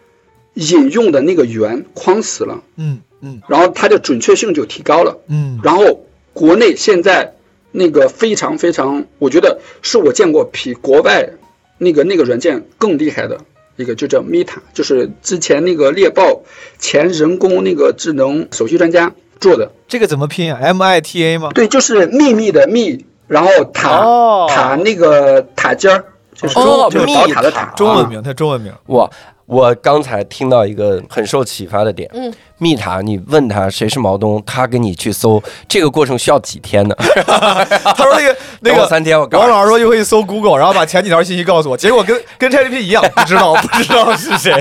[0.54, 5.18] 引用的那个源框死了，嗯嗯然后它的准确性就提高了。
[5.28, 7.36] 嗯然后国内现在
[7.72, 11.30] 那个非常非常，我觉得是我见过比国外
[11.78, 13.40] 那个那个软件更厉害的
[13.78, 16.42] 一个，就叫 Meta，就是之前那个猎豹
[16.78, 19.72] 前人工那个智能首席专家做的。
[19.88, 21.50] 这个怎么拼啊？M I T A 吗？
[21.54, 28.74] 对，就是秘密的密，然后塔、哦塔那个塔尖儿，就是中、哦就是宝塔的塔，啊中文名，它中文名。
[28.88, 29.10] 哇！
[29.52, 36.96] 我刚才听到一个很受启发的点，嗯，密塔，你问他谁是毛东，他跟你去搜，这个过程需要几天呢？
[37.28, 39.28] 他说那个 那个三天，我。
[39.34, 44.54] 王老师说就会搜 Google，然后把前几条信息告诉我，结果跟跟 ChatGPT 一样，不知道不知道是谁，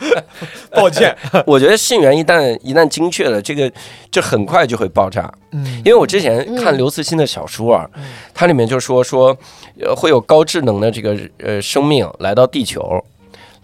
[0.72, 1.14] 抱歉。
[1.44, 3.70] 我觉得信源一旦一旦精确了，这个
[4.10, 5.30] 这很快就会爆炸。
[5.52, 7.86] 嗯因为我之前看刘慈欣的小说啊，
[8.32, 9.36] 它里面就说说，
[9.78, 13.04] 呃，会有高智能的这个呃生命来到地球，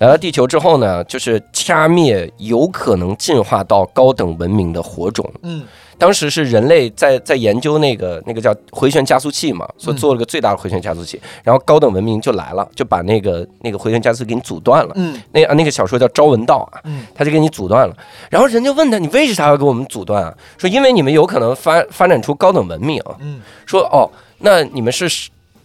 [0.02, 5.24] 来到地球之后呢，就是掐灭有可能进化到高等文明的火种。
[5.42, 5.62] 嗯
[5.96, 14.92] 当时是人类在在研究那个那个叫回旋加速器嘛，所以做了个最大的回旋加速器，然后高等文明就来了，就把那个那个回旋加速器给你阻断了。
[14.96, 17.96] 嗯那啊那个小说叫《朝闻道》啊，嗯他就给你阻断了。
[18.28, 20.34] 然后人就问他，你为啥要给我们阻断啊？
[20.58, 23.00] 说因为你们有可能发发展出高等文明。
[23.20, 25.08] 嗯说哦，那你们是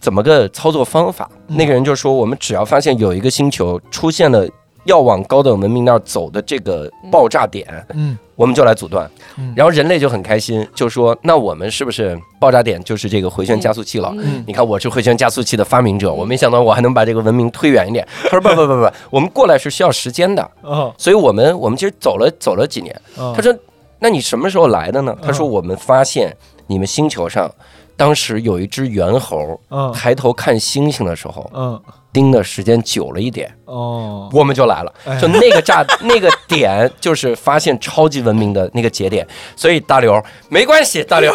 [0.00, 1.28] 怎么个操作方法？
[1.48, 4.46] 嗯那个人就说，我们只要发现有一个星球出现了
[4.84, 9.52] 要往高等文明那儿走的这个爆炸点，嗯我们就来阻断嗯。
[9.56, 14.12] 然后人类就很开心，就说那我们是不是爆炸点就是这个回旋加速器了？
[14.16, 18.06] 嗯你看我是回旋加速器的发明者，我没想到我还能把这个文明推远一点。
[18.22, 22.94] 他说不不不不，我们过来是需要时间的，哦所以我们我们其实走了走了几年。
[23.16, 23.54] 哦他说
[23.98, 25.16] 那你什么时候来的呢？
[25.20, 26.34] 他说嗯我们发现
[26.66, 27.50] 你们星球上。
[27.98, 29.92] 当时有一只猿猴嗯。
[29.92, 31.82] 抬头看星星的时候，嗯。
[32.10, 34.30] 盯的时间久了一点，哦。
[34.32, 34.94] 我们就来了。
[35.04, 35.20] 哎。
[35.20, 39.26] 就那个炸 那个点，就是发现超级文明的那个节点。
[39.56, 41.34] 所以大刘没关系，大刘，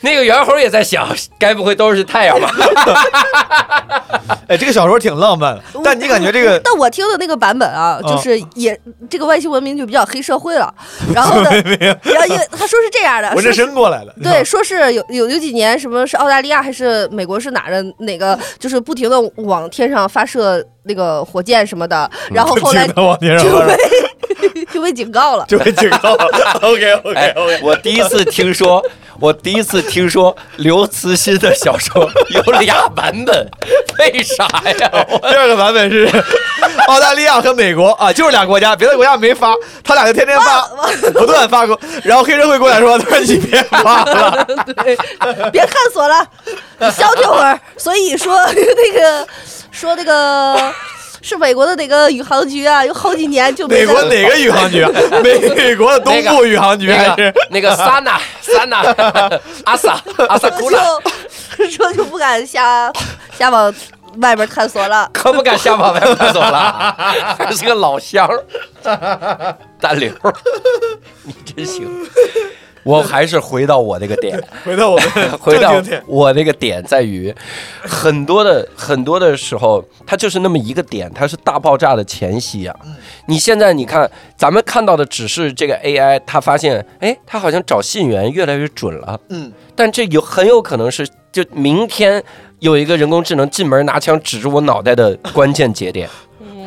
[0.00, 1.08] 那个猿猴也在想，
[1.38, 2.50] 该不会都是太阳吧？
[4.48, 10.72] 哎，这个小说挺浪漫的，但你感觉这个 但我听的那个版本啊，嗯就是也这个外星文明就比较黑社会了。
[11.14, 11.50] 然后呢，
[12.02, 25.44] 然后因为他说是这样的，纹着说是身过来的，对，说是有有有几年，什么是澳大利亚还是美国是哪的哪个，就是不停的往天上发射那个火箭什么的，然后后来不停地往天上就被 就被警告了。
[25.46, 26.26] 就被警告了。
[26.62, 28.82] OK OK 哎 OK，，我第一次听说，
[29.20, 33.50] 我第一次听说刘慈欣的小说有俩版本，
[33.98, 34.90] 为啥呀？
[35.10, 36.08] 我 第二个版本是
[36.88, 39.54] 澳大利亚和美国啊，就是俩国家，别的国家没发，
[39.84, 40.62] 他俩就天天发，
[41.12, 41.78] 不断发过。
[42.02, 44.46] 然后黑社会过来说：“他说你别发了。
[44.82, 44.96] 对，
[45.52, 46.26] 别探索了，
[46.78, 47.60] 你消停会儿。
[47.76, 49.26] 所以说那个
[49.70, 50.72] 说那个
[51.30, 54.82] 是美国的哪个宇航局啊，有好几年就”美国哪个宇航局？
[54.82, 54.90] 啊
[55.22, 57.40] 美国的东部宇航局还那是个？
[57.50, 58.82] 那个萨娜萨娜
[59.64, 60.82] 阿萨阿萨库拉，
[61.56, 62.92] 就 说就不敢瞎
[63.38, 63.72] 瞎往
[64.16, 65.08] 外边探索了。
[65.12, 66.94] 可不敢瞎往外探索了，
[67.38, 69.56] 还是个老乡儿。
[69.80, 70.10] 大刘，
[71.22, 71.88] 你真行。
[72.82, 77.34] 我还是回到我那个点， 回到我们 回到我那个点在于，
[77.82, 82.74] 很多的很多的时候，它就是那么一个点，它是大爆炸的前夕啊。
[83.26, 89.20] 你现在你看，咱们看到的只是这个 AI，它发现，哎，它好像找信源越来越准了。
[89.28, 92.22] 嗯，但这有很有可能是，就明天
[92.60, 96.08] 有一个人工智能进门拿枪指着我脑袋的关键节点。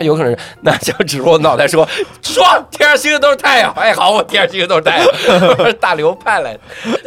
[0.03, 1.87] 它有可能是拿枪指着我脑袋说
[2.21, 5.07] ：“说天上星星都是太阳。”哎，好，我天上星星都是太阳，
[5.79, 6.59] 大刘派来的。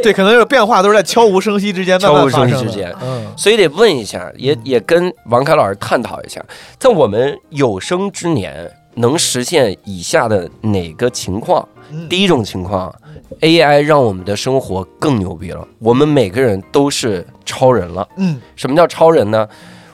[0.02, 6.42] 对，可能这个变化都是在悄无声息之间慢慢悄无声息发生的之间嗯所以得问一下，也也跟王凯老师探讨一下，
[6.78, 11.66] 在我们有生之年能实现以下的哪个情况？
[11.92, 12.92] 嗯第一种情况
[13.40, 18.06] ，AI 让我们的生活更牛逼了，我们每个人都是超人了。
[18.16, 19.46] 嗯什么叫超人呢？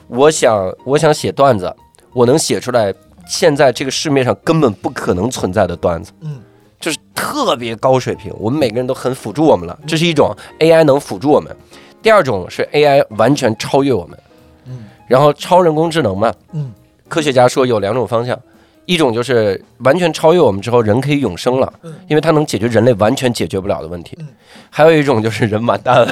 [0.07, 1.71] 我想，我想写段子，
[2.13, 2.93] 我能写出来
[3.27, 6.11] 现在这个市面上根本不可能存在的段子。
[6.21, 6.39] 嗯，
[6.79, 11.55] 就是特别高水平，我们每个人都很辅助我们了，这是一种 AI 能辅助我们。
[12.01, 14.19] 第二种是 AI 完全超越我们，
[14.65, 16.71] 嗯，然后超人工智能嘛，嗯，
[17.07, 18.37] 科学家说有两种方向，
[18.85, 24.27] 一种就是完全超越我们之后人可以永生了，嗯因为它能解决人类完全解决不了的问题嗯，
[24.69, 26.11] 还有一种就是人完蛋了，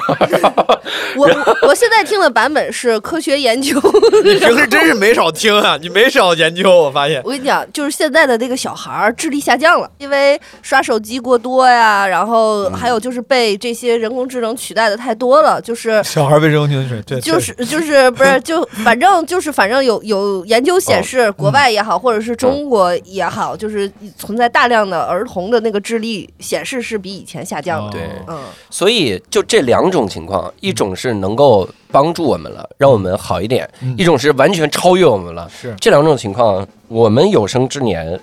[1.18, 3.80] 我我我现在听的版本是科学研究。
[4.24, 7.22] 你平时真是没少听啊，你没少研究，我发现。
[7.24, 27.91] 我跟你讲，就是现在的那个小孩儿智力下降了，因为刷手机过多呀，然后还有就是被这些人工智能取代的太多了，就是小孩被人工智能水，对，就是就是不是就反正就是反正有有研究显示，国外也好，或者是中国也好，就是存在大量的儿童的那个智力显示是比以前下降的。
[27.91, 28.10] 对。
[28.28, 33.95] 嗯，所以就这两种情况，一种是能够帮助我们了，让我们好一点；嗯。
[33.97, 35.50] 一种是完全超越我们了。
[35.50, 35.76] 是。
[35.80, 38.19] 这两种情况，我们有生之年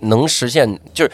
[0.00, 1.10] 能实现，就是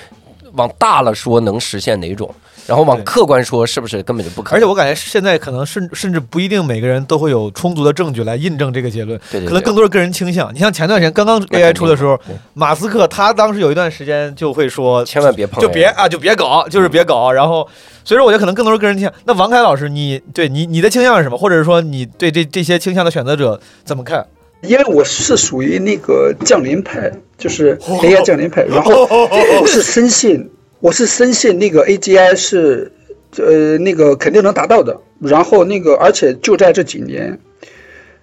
[0.55, 2.33] 往大了说能实现哪种，
[2.67, 4.57] 然后往客观说是不是根本就不可能？
[4.57, 10.53] 而且我感觉现在可能甚甚至不一定每个人都会有充足的证据来印证这个结论，对对对可能更多是个人倾向。
[10.55, 12.19] 你像前段时间刚刚 AI 出的时候，
[12.55, 17.33] 马斯克他当时有一段时间就会说，千万别碰，就别啊，就别搞，就是别搞。
[17.33, 17.67] 然后，
[18.05, 19.13] 所以说我觉得可能更多是个人倾向。
[19.25, 21.37] 那王凯老师，你对你你的倾向是什么？
[21.37, 24.27] 或者是说你对这这些倾向的选择者怎么看？
[24.63, 29.09] 因为我是属于那个降临派，就是 AI 降临派，然后
[29.61, 30.49] 我是深信，
[30.83, 32.91] 我是深信那个 AGI 是，
[33.37, 35.01] 呃，那个肯定能达到的。
[35.21, 37.39] 然后那个，而且就在这几年，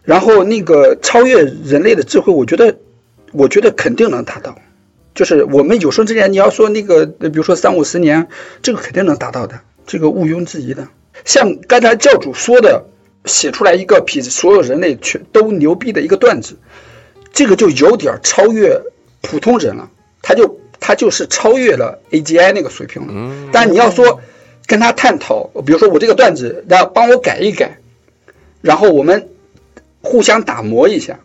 [0.04, 2.76] 然后那个超越人类的智慧，我觉得，
[3.32, 4.58] 我觉得肯定能达到。
[5.16, 8.28] 就是我们有生之年，你要说那个，比如说三五十年，
[8.62, 10.90] 这个肯定能达到的，这个毋庸置疑的。
[11.24, 12.88] 像刚才教主说的，
[13.24, 16.58] 写出来一个比所有人类全都牛逼的一个段子，
[17.32, 18.82] 这个就有点超越
[19.22, 19.90] 普通人了，
[20.22, 23.10] 他就他就是超越了 AGI 那个水平了。
[23.12, 24.22] 嗯，但你要说
[24.68, 27.80] 跟他探讨，比如说我这个段子，然后帮我改一改，
[28.62, 29.30] 然后我们
[30.02, 31.20] 互相打磨一下，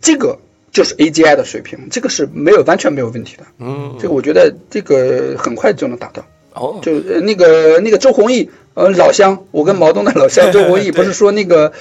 [0.00, 0.38] 这个
[0.72, 3.44] 就是 AGI 的水平，这个是没有完全没有问题的。
[3.58, 6.24] 嗯，这个我觉得这个很快就能达到。
[6.52, 11.72] 哦，就呃那个那个周鸿祎，呃老乡，我跟毛东的老乡 周鸿祎不是说那个，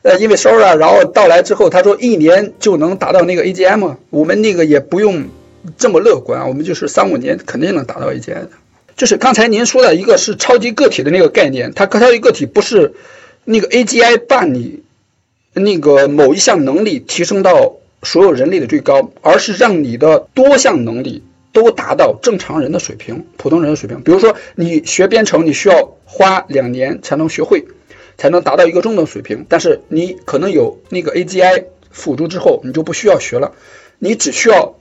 [0.00, 5.24] 呃因为 Sora 然后到来之后，他说一年就能达到那个 AGM，我们那个也不用
[5.78, 8.50] 这么乐观，我们就是三五年肯定能达到 AGI 的。
[8.96, 12.94] 就是刚才您说的一个是超级个体的那个概念，它超级个体不是
[13.44, 14.82] 那个 AGI 把你
[15.54, 24.02] 那个某一项能力提升到所有人类的最高，而是让你的多项能力都达到正常人的水平、普通人的水平。
[24.02, 27.64] 比如说，你学编程，你需要花两年才能学会，
[28.18, 29.46] 才能达到一个中等水平。
[29.48, 33.52] 但是你可能有那个 AGI 辅助之后，你就不需要学了，
[33.98, 34.74] 你只需要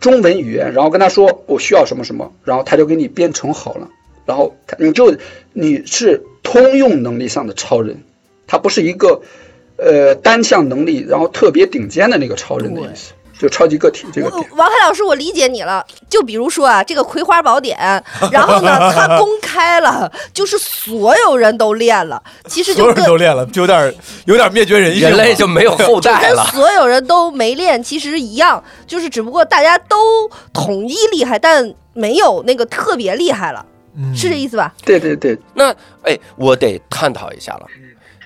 [0.00, 3.88] 中文语言，然后跟他说我需要什么什么，然后他就给你编程好了。
[4.26, 5.16] 然后他你就
[5.52, 8.02] 你是通用能力上的超人，
[8.46, 9.22] 他不是一个
[9.76, 14.46] 呃单项能力然后特别顶尖的那个超人的意思，就超级个体这个点。
[14.54, 15.82] 王凯老师，我理解你了。
[16.10, 17.78] 就比如说啊，这个《葵花宝典》，
[18.30, 23.94] 然后呢， 它公开了，就是所有人都练了，其实所有人都练了，就有点
[24.26, 25.08] 有点灭绝人性了。
[25.10, 26.44] 人类就没有后代跟了。
[26.52, 29.96] 所有人都没练其实一样，就是只不过大家都
[30.52, 33.64] 统一厉害，但没有那个特别厉害了，
[33.96, 34.74] 嗯是这意思吧？
[34.84, 35.70] 对对对，那
[36.02, 37.66] 哎，我得探讨一下了。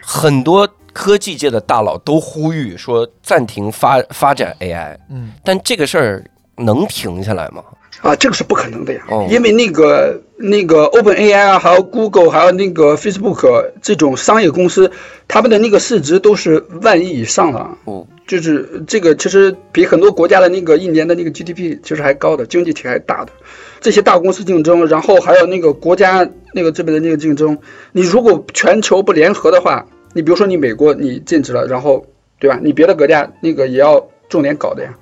[0.03, 6.25] 很多科技界的大佬都呼吁说暂停发发展 AI，嗯，但这个事儿
[6.57, 7.63] 能停下来吗？
[8.01, 14.91] 啊，这个是不可能的呀，哦因为那个那个 Open AI 啊，还有 Google，还有那个 Facebook 这种商业公司，
[15.27, 17.67] 他们的那个市值都是万亿以上的。
[17.85, 23.33] 哦，就是这个其实比很多国家的那个一年的那个 GDP 其实还高的，经济体还大的。
[23.81, 27.57] 这些大公司竞争，然后还有那个国家那个这边的那个竞争，
[27.93, 32.07] 你如果全球不联合的话，你比如说你美国你禁止了，然后
[32.39, 32.59] 对吧？
[32.62, 34.95] 你别的国家那个也要重点搞的呀。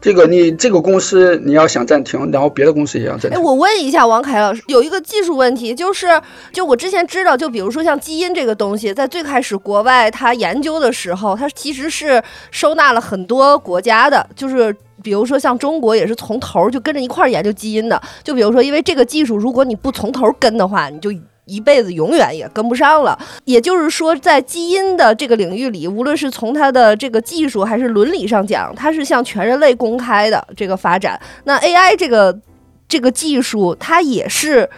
[0.00, 3.42] 这个你这个公司你要想暂停，然后别的公司也要暂哎，停。
[3.42, 6.06] 我问一下王凯老师，有一个技术问题，就是
[6.52, 14.76] 就我之前知道，就比如说像基因这个东西，在最开始国外它研究的时候，它其实是收纳了很多国家的，就是。
[15.02, 18.00] 比如说，像中国也是从头就跟着一块儿研究基因的。
[18.22, 21.12] 就比如说，因为这个技术，如果你不从头跟的话，你就
[21.46, 23.18] 一辈子永远也跟不上了。
[23.44, 31.20] 也就是说，在基因的这个领域里，无论是从它的这个技术还是伦理上讲，它是向全人类公开的这个发展。
[31.44, 32.38] 那 AI 这个
[32.88, 34.68] 这个技术，它也是，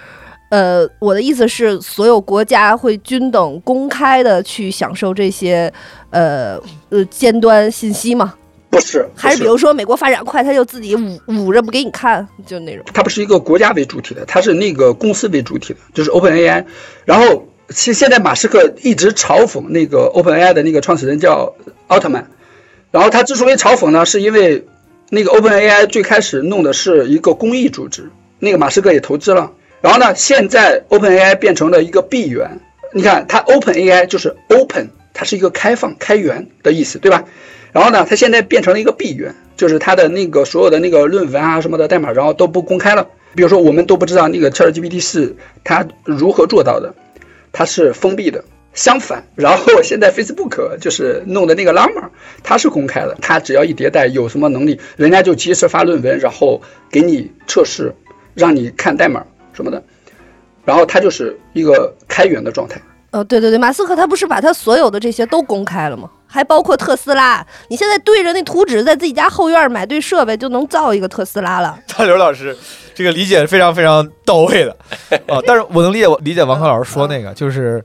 [0.50, 5.72] 呃，我的意思是，所有国家会均等公开的去享受这些，
[6.10, 6.58] 呃
[6.90, 8.34] 呃尖端信息吗？
[8.80, 12.84] 不是， 还是比如说美国发展快，他就自己捂捂着不给你看，就那种。
[12.92, 16.64] 它不是一个国家为主体的，它是那个公司为主体的，就是 OpenAI。
[17.04, 21.54] 然后现现在马斯克一直嘲讽那个 OpenAI 的那个创始人叫
[21.88, 22.30] 奥特曼，
[22.90, 24.66] 然后他之所以嘲讽呢，是因为
[25.10, 29.52] 那个 OpenAI 最开始弄的是一个公益组织，那个马斯克也投资了。
[29.80, 32.60] 然后呢，现在 OpenAI 变成了一个闭源，
[32.92, 37.24] 你看它 OpenAI 就是 open，它是一个开放、开源的意思，对吧？
[37.76, 43.06] 然后呢，它现在变成了一个闭源，就是它的那个所有的那个论文啊什么的代码，然后都不公开了。
[43.34, 46.94] 比如说，我们都不知道那个 ChatGPT 是它如何做到的，
[47.52, 48.42] 它是封闭的。
[48.72, 52.08] 相反，然后现在 Facebook 就是弄的那个 Llama，
[52.42, 57.94] 它是公开的，它只要一迭代有什么能力，人家就及时发论文，然后给你测试，
[58.32, 59.22] 让你看代码
[59.52, 59.82] 什么的，
[60.64, 62.80] 然后它就是一个开源的状态。
[63.10, 66.10] 呃，对对对，马斯克他不是把他所有的这些都公开了吗？
[66.26, 71.78] 还包括特斯拉，你现在对着那图纸，在自己家后院买对设备，就能造一个特斯拉了。
[71.96, 72.54] 大刘老师
[72.94, 74.76] 这个理解非常非常到位的
[75.28, 77.82] 哦，但是我能理解我理解王珂老师说那个，就是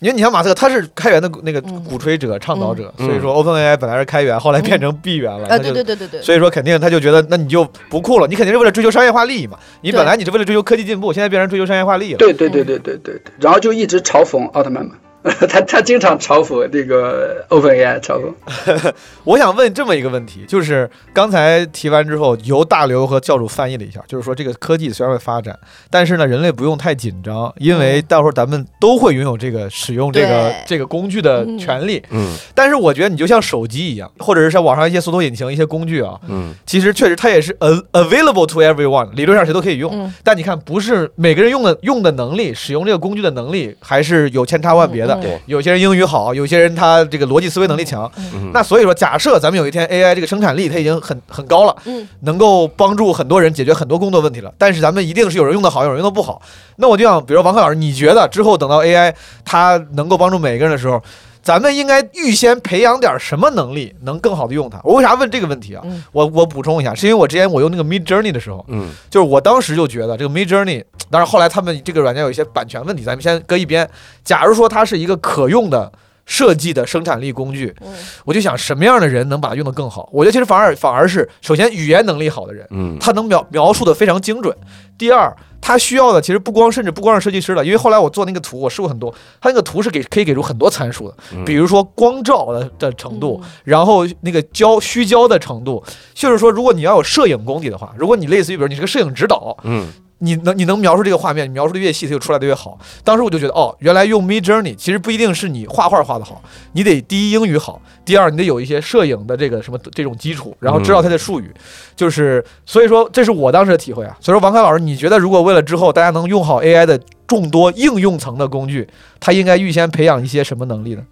[0.00, 1.82] 因为你像马斯克，他是开源的那个嗯。
[1.84, 3.06] 鼓吹者、倡导者，嗯。
[3.06, 12.18] 所以说 OpenAI 本来是开源，后来变成闭源了，对对对对对，所以说肯定他就觉得那你就不酷了，你肯定是为了追求商业化利益嘛，你本来你是为了追求科技进步，现在变成追求商业化利益了。
[12.18, 14.94] 对对对对对对对，然后就一直嘲讽奥特曼嘛，
[15.48, 18.92] 他他经常嘲讽这个 OpenAI，嘲讽。
[19.24, 25.58] 我想问这么一个问题，就是刚才提完之后，由大刘和教主翻译了一下，就是说这个科技虽然会发展，
[25.88, 32.02] 但是呢，人类不用太紧张，因为到时候咱们都会拥有这个使用这个这个工具的权利。
[32.10, 39.90] 嗯但是我觉得你就像手机一样，或者是像网上一些搜索引擎、一些工具啊，嗯其实确实它也是 a available to everyone，理论上谁都可以用。
[39.94, 45.13] 嗯但你看，不是每个人用的用的能力，使用这个工具的能力还是有千差万别的。
[45.13, 45.40] 嗯对。
[45.46, 48.10] 有些人英语好，有些人他这个逻辑思维能力强。
[48.16, 52.08] 嗯，那所以说，假设咱们有一天 AI 这个生产力它已经很很高了，嗯。
[52.20, 56.40] 能够帮助很多人解决很多工作问题了，但是咱们一定是有人用的好，有人用的不好。
[56.76, 59.12] 那我就想，比如说王克老师，你觉得之后等到 AI
[59.44, 61.02] 它能够帮助每个人的时候，
[61.44, 64.80] 咱们应该预先培养点什么能力，能更好的用它？
[64.82, 65.82] 我为啥问这个问题啊？
[65.84, 73.88] 嗯我我补充一下，是因为我之前我用那个 Mid Journey 的时候，嗯就是我当时就觉得这个 Mid Journey，但是后来他们这个软件有一些版权问题，咱们先搁一边。
[74.24, 75.92] 假如说它是一个可用的
[76.24, 77.92] 设计的生产力工具，嗯
[78.24, 80.08] 我就想什么样的人能把它用得更好？
[80.10, 84.56] 我觉得其实反而反而是，首先语言能力好的人，嗯他能描描述的非常精准。
[84.96, 85.30] 第二，
[85.66, 89.10] 他需要的其实不光甚至不光是设计师了，因为后来我做那个图，我试过很多，
[89.40, 91.42] 他那个图是给可以给出很多参数的，嗯。
[91.46, 99.88] 比如说光照的的程度，嗯然后那个焦虚焦的程度，就是说如果你要有摄影功底的话，如果你类似于比如你是个摄影指导，嗯
[100.18, 102.78] 你能你能描述这个画面，你描述的越细，它就出来的越好。
[103.02, 106.42] 当时我就觉得，哦，原来用 Mid Journey 其实不一定是你画画画的好，
[106.72, 111.52] 你得第一英语好，第二你得有一些摄影的这个什么这种基础，然后知道它的术语，
[111.96, 114.16] 就是所以说这是我当时的体会啊。
[114.20, 118.88] 所以说王凯老师，你觉得如果为了之后大家能用好 AI 的众多应用层的工具，
[119.20, 121.02] 它应该预先培养一些什么能力呢？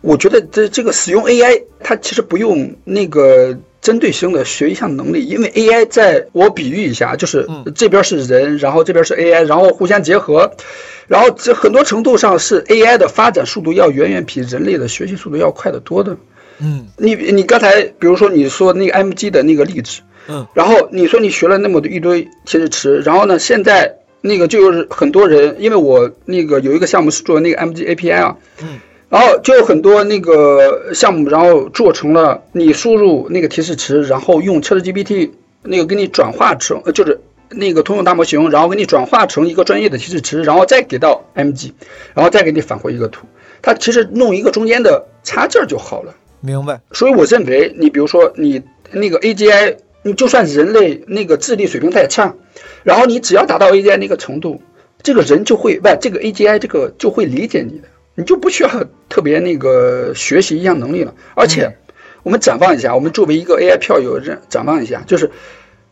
[0.00, 7.72] 我觉得这这个使用 AI，它其实不用那个针对性的学一项能力，因为 AI 在我比喻一下，就是嗯。
[7.74, 10.52] 这边是人，然后这边是 AI，然后互相结合，
[11.06, 16.16] 然后这很多程度上是 AI 的发展速度要远远比人类的学习速度要快得多的。
[16.58, 16.86] 嗯。
[16.96, 28.80] 你你刚才比如说你说那个 MG 的那个例子，嗯，然后你说你学了那么多一堆提示词，然后呢，现在那个就是很多人，因为我那个有一个项目是做那个 MG API 啊，嗯，
[29.10, 35.30] 然后就有很多那个项目，然后做成了你输入那个提示词，然后用 ChatGPT
[35.62, 41.72] 那个给你转化成，呃就是那个通用大模型，然后给你转化成一个专业的提示词，然后再给到 MG，
[42.14, 43.26] 然后再给你返回一个图，
[43.62, 46.14] 它其实弄一个中间的插件就好了。
[46.40, 46.80] 明白。
[46.92, 52.34] 所以我认为，你比如说你那个 AGI，你就算人类那个智力水平再差，
[52.84, 54.60] 然后你只要达到 AGI 那个程度，
[55.02, 57.88] 这个人就会不，这个 AGI 这个就会理解你的，
[58.18, 58.68] 你就不需要
[59.08, 61.14] 特别那个学习一项能力了。
[61.36, 61.78] 而且，
[62.24, 65.30] 我们展望一下，我们作为一个 AI 票友，展展望一下，就是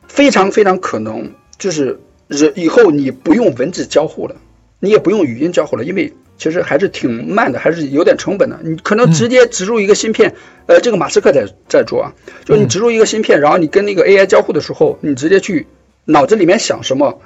[0.08, 4.34] 非常非常可能，就是人以后你不用文字交互了，
[4.80, 8.58] 你也不用语音交互了，因为其实还是挺慢的，还是有点成本的。
[8.64, 10.34] 你可能直接植入一个芯片，
[10.66, 12.12] 呃，这个马斯克在在做啊，
[12.44, 15.68] 就你植入一个芯片，然后你跟那个 AI 交互的时候，你直接去
[16.04, 17.20] 脑子里面想什么，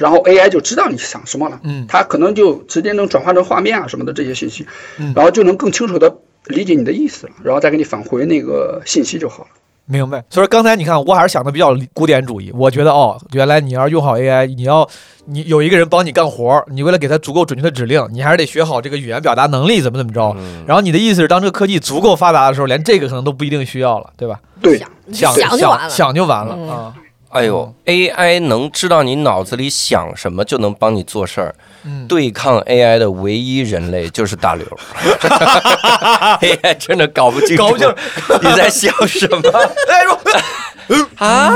[0.00, 4.66] 然后 AI 就知道你想什么了，嗯它可能就直接能转化成画面啊什么的这些信息
[4.98, 9.50] 嗯，然后就能更清楚的理解你的意思了，然后再给你返回那个信息就好了。
[9.84, 10.24] 明白。
[10.30, 12.50] 所以说刚才你看，我还是想的比较古典主义。
[12.54, 14.88] 我觉得哦，原来你要用好 AI，你要
[15.26, 20.34] 你有一个人帮你干活，你为了给他足够准确的指令，你还是得学好这个语言表达能力，怎么怎么着。
[20.38, 24.40] 嗯然后你的意思是，当这个科技足够发达的时候，连这个可能都不一定需要了，对吧？
[24.62, 24.78] 对，
[25.12, 25.88] 想想想就完了。
[25.90, 26.94] 想就完了嗯啊。
[27.30, 31.54] 哎呦，AI 能知道你脑子里想什么，就能帮你做事儿。
[31.84, 34.66] 嗯，对抗 AI 的唯一人类就是大刘。
[36.42, 37.94] AI 真的搞不清楚，搞不清楚
[38.42, 39.40] 你在笑什么
[39.88, 41.54] 哎说啊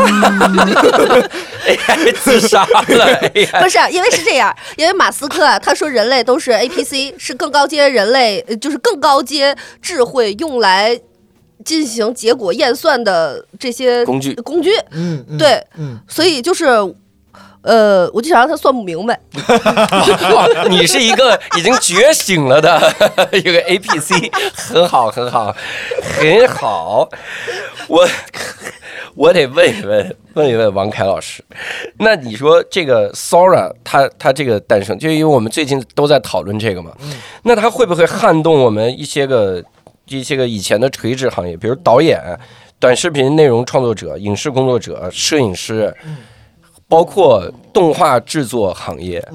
[1.66, 2.85] ？AI 自杀了
[3.35, 10.97] ，AI 不是，因为是这样，因为马斯克啊他说人类都是 APC，是更高阶人类，呃就是更高阶智慧用来
[11.64, 14.34] 进行结果验算的这些工具。
[14.36, 16.66] 工具，嗯，嗯对，嗯，所以就是。
[17.66, 19.18] 呃，我就想让他算不明白，
[20.34, 22.78] 哇，你是一个已经觉醒了的
[23.32, 25.57] 一个 APC，很好，很好，
[26.02, 27.09] 很好。
[27.88, 28.07] 我
[29.14, 31.42] 我得问一问，问一问王凯老师，
[32.00, 36.92] 那你说这个 Sora 它它这个诞生，就因为我们最近都在讨论这个嘛，
[37.44, 39.64] 那它会不会撼动我们一些个
[40.09, 42.20] 一些个以前的垂直行业，比如导演、
[42.78, 45.94] 短视频内容创作者、影视工作者、摄影师，
[46.88, 49.26] 包括动画制作行业，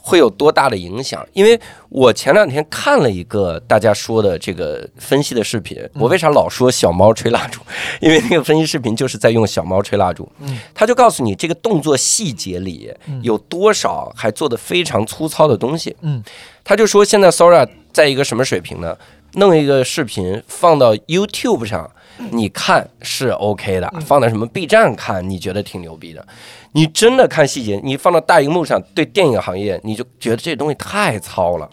[0.00, 1.26] 会有多大的影响？
[1.32, 7.60] 因为我前两天看了一个大家说的这个分析的视频，我为啥老说小猫吹蜡烛？
[8.00, 10.30] 因为那个分析视频就是在用小猫吹蜡烛，
[10.72, 15.96] 他就告诉你这个动作细节里有多少还做的非常粗糙的东西。
[16.02, 16.22] 嗯，
[16.62, 18.96] 他就说现在 Sora 在一个什么水平呢？
[19.36, 21.90] 弄一个视频放到 YouTube 上，
[22.30, 26.26] 你看是 OK 的；放到什么 B 站看，你觉得挺牛逼的。
[26.72, 31.68] 你真的看细节，你放到大荧幕上，对电影行业，你就觉得这东西太糙了。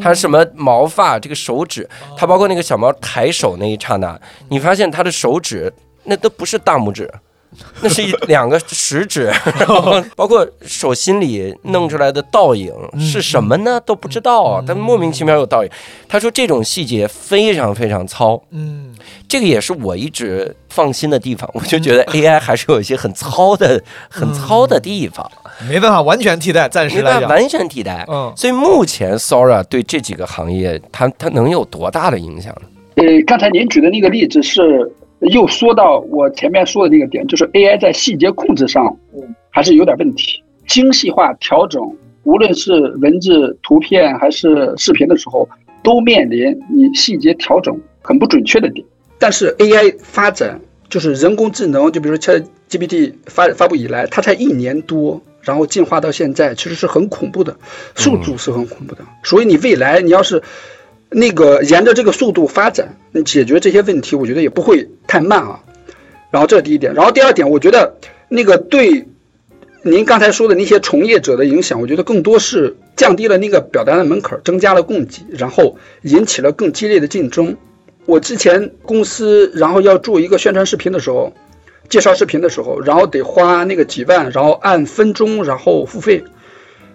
[0.00, 5.72] 它什么毛发，这个手指，它包括那个小猫抬手那一刹那，你发现它的手指
[6.04, 7.12] 那都不是大拇指。
[7.82, 9.24] 那是一两个食指，
[9.58, 13.80] 然后 包括手心里弄出来的倒影是什么呢？
[13.84, 15.70] 都不知道啊，但莫名其妙有倒影。
[16.08, 18.94] 他说这种细节非常非常糙，嗯，
[19.28, 21.48] 这个也是我一直放心的地方。
[21.54, 25.30] 我就觉得 AI 还是有一些很糙的、很糙的地方。
[25.68, 28.04] 没办法完全替代，暂时来讲，没办法完全替代。
[28.08, 32.62] 嗯，所以目前 Sora 对这几个行业，它它能有多大的影响呢？
[32.96, 34.90] 呃，刚才您举的那个例子是
[35.30, 38.96] 又说到我前面说的那个点，就是 AI 在细节控制上，
[39.50, 40.42] 还是有点问题。
[40.66, 41.82] 精细化调整，
[42.24, 45.48] 无论是文字、图片还是视频的时候，
[45.82, 48.84] 都面临你细节调整很不准确的点。
[49.18, 57.56] 但是 AI 发展，就是人工智能，就比如说 ChatGPT 发发布以来，它才一年多，然后进化到现在，其实是很恐怖的，
[57.94, 59.04] 速度是很恐怖的。
[59.22, 60.42] 所以你未来你要是
[61.12, 65.60] 那个沿着这个速度发展，你解决这些问题，我觉得也不会太慢啊。
[66.30, 67.96] 然后这是第一点，然后第二点，我觉得
[68.28, 69.06] 那个对
[69.82, 77.56] 您刚才说的那些从业者的影响，我觉得更多是降低了那个表达的门槛，增加了供给，然后引起了更激烈的竞争。
[78.06, 81.32] 我之前公司然后要做一个宣传视频的时候，
[81.88, 86.24] 介绍视频的时候，然后得花那个几万，然后按分钟然后付费。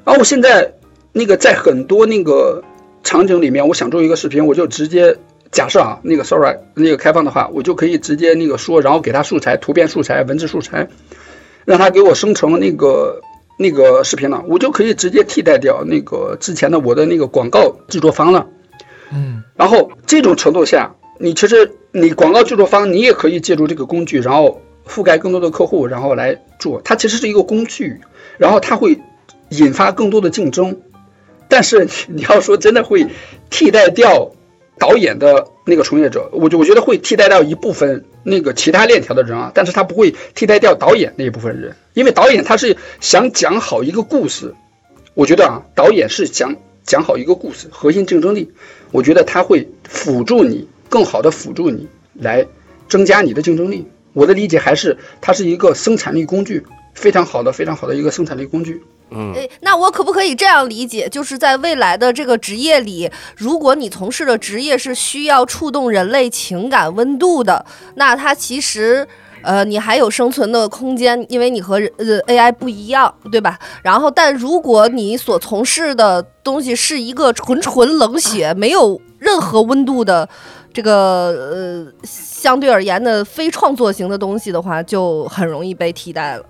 [0.04, 0.74] 然后我现在
[1.12, 2.64] 那个在很多那个
[3.04, 5.18] 场景里面，我想做一个视频，我就直接
[5.52, 10.90] 假设啊，那个 sorry，那个开放的话，我就可以直接那个说，然后给他素材、图片素材、文字素材，
[11.66, 13.22] 让他给我生成那个
[13.58, 18.48] 那个视频了，我就可以直接替代掉那个之前的我的那个广告制作方了。
[19.12, 26.82] 嗯，然后这种程度下，你其实你广告制作方你也可以借助这个工具，然后覆盖更多的客户，然后来做。
[26.84, 28.02] 它其实是一个工具，
[28.38, 29.00] 然后它会
[29.50, 30.82] 引发更多的竞争。
[31.50, 33.08] 但是你要说真的会
[33.50, 34.32] 替代掉
[34.80, 44.54] 导演的那个从业者，我就我觉得会替代掉一部分那个其他链条的人啊，但是他不会替代掉导演那一部分人，因为导演他是想讲好一个故事。
[45.14, 48.52] 我觉得啊，导演是想讲好一个故事，核心竞争力。
[48.92, 52.46] 我觉得他会辅助你，更好的辅助你来
[52.88, 53.88] 增加你的竞争力。
[54.14, 58.84] 我的理解还是它是一个生产力工具，非常好的、非常好的一个生产力工具。
[59.12, 61.08] 嗯，那我可不可以这样理解？
[61.10, 69.08] 就是在未来的这个职业里，如果你从事的职业是需要触动人类情感温度的，那它其实。
[69.44, 73.58] 呃，你还有生存的空间，因为你和呃 AI 不一样，对吧？
[73.82, 80.28] 然后，但如果你所从事的东西是一个纯纯冷血、没有任何温度的
[80.74, 80.92] 这个
[81.54, 86.44] 呃相对而言的非创作型的东西的话，就很容易被替代了。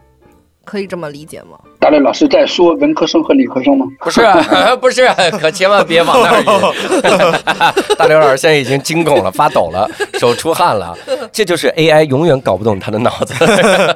[0.65, 1.59] 可以这么理解吗？
[1.79, 3.85] 大磊老师在说文科生和理科生吗？
[3.99, 7.95] 不是、啊， 不是、啊，可千万别往那儿引。
[7.97, 10.97] 大刘老师现在已经惊恐了，发抖了，手出汗了。
[11.31, 13.33] 这就是 AI 永远搞不懂他的脑子。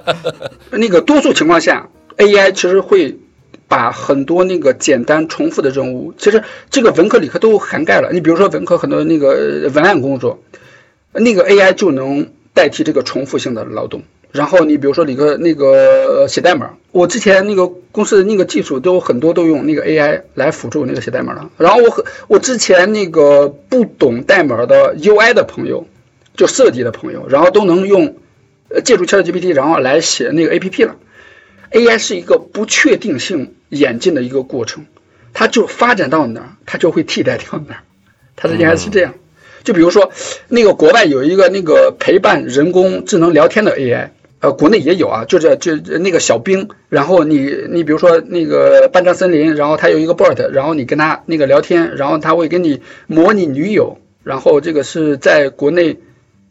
[0.71, 3.17] 那个多数情况下，AI 其实会
[3.67, 8.11] 把很多那个简单重复的任务，其实这个文科理科都涵盖了。
[8.13, 10.39] 你比如说文科很多那个文案工作，
[11.13, 14.03] 那个 AI 就能代替这个重复性的劳动。
[14.31, 21.49] 然后你比如说理科那个写代码，我之前那个公司的那个技术都很多都用那个 AI 来辅助那个写代码了。
[21.57, 25.85] 然后我很我之前那个不懂代码的 UI 的朋友，
[26.37, 28.15] 就设计的朋友，然后都能用
[28.69, 30.95] 呃借助 ChatGPT 然后来写那个 APP 了。
[31.71, 34.85] AI 是一个不确定性演进的一个过程，
[35.33, 37.83] 它就发展到哪儿，它就会替代掉哪儿，
[38.37, 39.13] 它的应该是这样。
[39.63, 40.11] 就比如说，
[40.47, 44.09] 那个国外有一个那个陪伴人工智能聊天的 AI。
[44.41, 47.37] 呃，国内也有啊，就这就那个小兵，然后你
[47.69, 55.99] 你比如说那个半藏森林，然后他有一个 bot，然后你跟他那个聊天，然后他会给你模拟女友，然后这个是在国内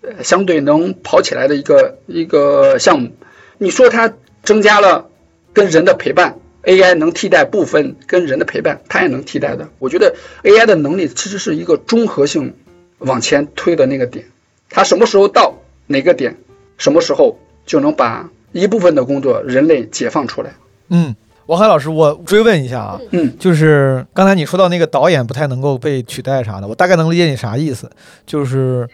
[0.02, 3.10] 呃相对能跑起来的一个一个项目。
[3.58, 4.14] 你说它
[4.44, 5.08] 增加了
[5.52, 9.68] 跟人的陪伴，AI 能替代部分跟人的陪伴，它也能替代的。
[9.80, 10.14] 我觉得
[10.44, 12.54] AI 的能力其实是一个综合性
[12.98, 14.26] 往前推的那个点，
[14.68, 15.56] 它什么时候到
[15.88, 16.36] 哪个点，
[16.78, 17.36] 什么时候。
[17.70, 20.50] 就能把一部分的工作人类解放出来。
[20.88, 21.14] 嗯，
[21.46, 27.88] 王海老师，我追问一下啊，嗯，就是刚才你说到那个导演不太能够被取代啥的，我大概能理解你啥意思，
[28.26, 28.88] 就是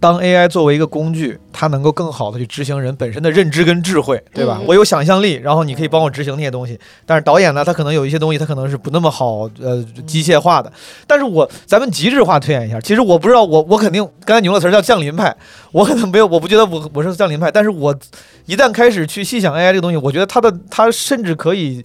[0.00, 4.56] 当 AI 作为一个工具，它能够更好的去执行人本身的认知跟智慧，对吧？
[4.58, 6.80] 嗯我有想象力，然后你可以帮我执行那些东西。
[7.04, 10.72] 但是导演呢，他可能有一些东西，他可能是不那么好，呃，机械化的。
[11.06, 15.36] 但是我咱们极致化推演一下，其实我不知道，我我肯定刚才你用的词儿叫降临派，
[15.70, 17.94] 我可能没有，我不觉得我我是降临派，但是我
[18.46, 21.84] 一旦开始去细想 AI 这个东西，我觉得它的它甚至可以，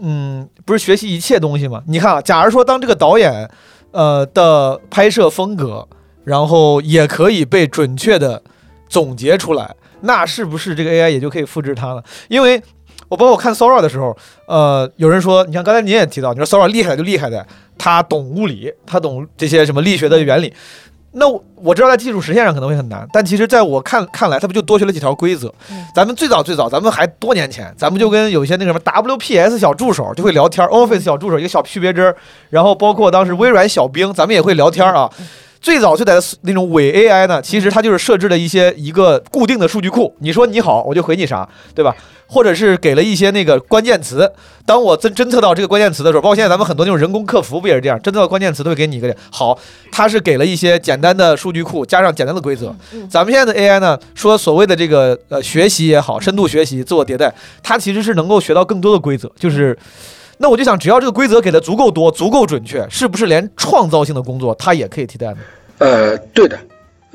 [0.00, 1.82] 嗯，不是学习一切东西吗？
[1.86, 3.48] 你看啊，假如说当这个导演，
[3.92, 5.88] 呃的拍摄风格，
[6.28, 8.42] 然后也可以被准确的
[8.86, 12.04] 总结出来，那是不是这个 AI 也就可以复制它了？
[12.28, 12.62] 因为
[13.08, 14.14] 我包括看 Sora 的时候，
[14.46, 17.46] 呃，有人说，你看刚才您也提到，你说 Sora 厉害就厉害在
[17.78, 20.52] 他懂物理，他懂这些什么力学的原理。
[21.12, 25.50] 那我知道在技术实现上可能会很难，但其实在我看看来，它不就多学了几条规则？
[25.94, 32.14] 咱们最早最早，咱们还多年前，咱们就跟有一些那什么 WPS 小助手就会聊天，Office 小助手一个小区别针儿，
[32.50, 35.10] 然后包括当时微软小兵，咱们也会聊天啊。
[35.60, 41.94] 最早最早的那种伪 AI 呢，其实它就是设置了一些一个固定的数据库，你说你好，我就回你啥，对吧？
[42.30, 44.30] 或者是给了一些那个关键词，
[44.66, 49.58] 当我侦侦测到这个关键词的时候，包括现在咱们很多那种人工客服不也是这样，侦测到关键词都会给你一个好，
[49.90, 52.74] 它是给了一些简单的数据库，加上简单的规则。
[52.92, 57.32] 嗯咱们现在的 AI 呢，说所谓的这个呃学习也好，深度学习、自我迭代，
[57.62, 59.76] 它其实是能够学到更多的规则，就是。
[60.38, 65.38] 那我就想，只要这个规则给的足够多、足够准确，是不是连创造性的工作它也可以替代呢？
[65.78, 66.58] 呃，对的，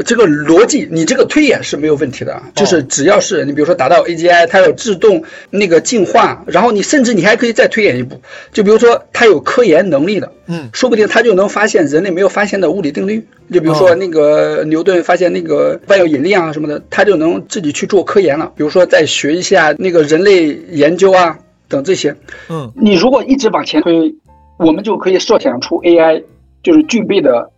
[0.06, 8.22] 这个逻辑你这个推演是没有问题的，啊就是只要是你比如说达到 AGI，它有自动那个进化，然后你甚至你还可以再推演一步，
[8.52, 13.96] 就比如说它有科研能力的，嗯，说不定它就能发现人类没有发现的物理定律，就比如说哦。
[13.96, 21.38] 那个牛顿发现那个万有引力啊什么的，它就能自己去做科研了，比如说再学一下那个人类研究啊
[21.74, 22.16] 等这些，
[22.50, 24.14] 嗯你如果一直往前推，
[24.60, 26.24] 我们就可以设想出 AI
[26.62, 27.50] 就是具备的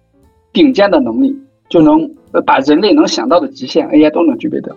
[0.53, 1.35] 顶尖的能力，
[1.67, 4.73] 就能呃把人类能想到的极限 AI 都能具备的。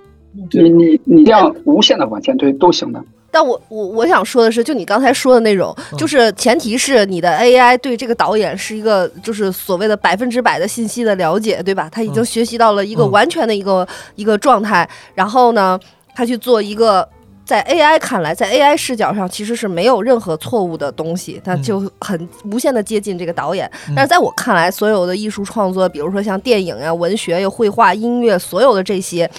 [0.53, 3.01] 你你你这样无限的往前推都行的。
[3.30, 11.89] 但我我我想说的是，就你刚才说的那种，嗯就是前提是你的 AI 对这个导演是一个就是所谓的百分之百的信息的了解，对吧？
[11.93, 13.86] 他已经嗯学习到了一个嗯完全的一个、
[14.16, 15.78] 一个状态，然后呢，
[16.14, 17.09] 他去做一个。
[17.49, 21.62] 在 AI 看来，在 AI 视角上其实是没有任何错误的东西，它嗯。
[21.62, 23.66] 就很无限的接近这个导演。
[23.88, 23.94] 嗯。
[23.96, 29.30] 但是在我看来，所有的艺术创作，比如说像电影呀、文学呀、绘画、音乐，所有的这些，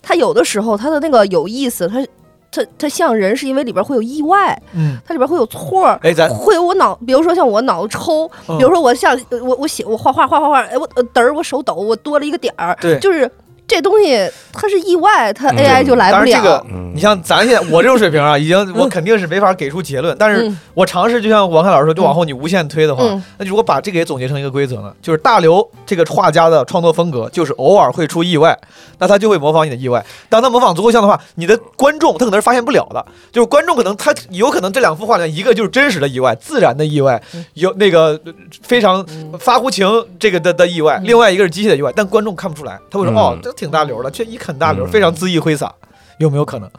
[0.00, 2.02] 它有的时候它的那个有意思，它
[2.50, 8.56] 它它像人，是因为里边会有意外，嗯，它里边会有错儿，哎，咱会有我脑，比如说像我脑子抽，嗯。
[8.56, 12.98] 比如说我像呃我我写我画画画画画，哎我呃嘚儿我手抖，我多了一个点儿，对。
[12.98, 13.30] 就是
[13.68, 15.56] 这东西它是意外，它嗯。
[15.58, 16.32] AI 就来不了。
[16.32, 16.92] 当然这个嗯。
[16.94, 20.58] 你像咱现在我这种水平啊，已经 我肯定是没法给出结论，但是嗯。
[20.74, 23.22] 我尝试就像王凯老师说，就往后你无限推的话，嗯。
[23.36, 28.58] 那如果把这个也总结成一个规则呢，就是大刘这个画家的创作风格就是偶尔会出意外，
[28.98, 30.04] 那他就会模仿你的意外。
[30.30, 37.20] 当他模仿足够像的话，你的观众他可能是发现不了的，就是观众可能他有可能这两幅画呢一个就是真实的意外，自然的意外，
[37.52, 39.04] 有那个呃非常
[39.38, 39.86] 发乎情
[40.18, 41.04] 这个的的意外，嗯。
[41.04, 43.16] 另外一个是机械的意外，但观众看不出来，他会说、嗯。
[43.16, 45.74] 哦，这挺大流的，却一啃大流，嗯非常恣意挥洒，
[46.18, 46.70] 有没有可能？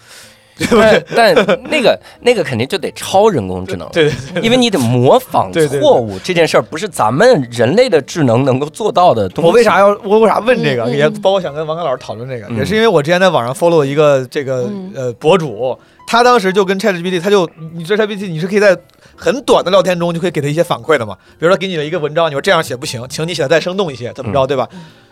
[0.70, 1.34] 但但
[1.70, 9.48] 那个那个肯定就得超人工智能了，对对因为你得模仿对对对错误这件事儿，不是咱们人类的智能能够做到的东西。
[9.48, 10.90] 我为啥要我为啥问这个？
[10.94, 18.78] 也包括想跟王刚老师讨论这个，嗯也是因为我之前在网上 follow 一个这个嗯呃博主，他当时就跟 ChatGPT，他就你这 ChatGPT 你是可以在
[19.16, 24.68] 很短的聊天中就可以给他一些反馈的嘛，比如说给你了一个文章，你说这样写不行，请你写的再生动一些，怎么着，对吧？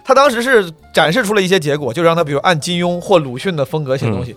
[0.07, 4.33] 他当时是展示出了一些结果，就让他比如按金庸或鲁迅的风格写东西，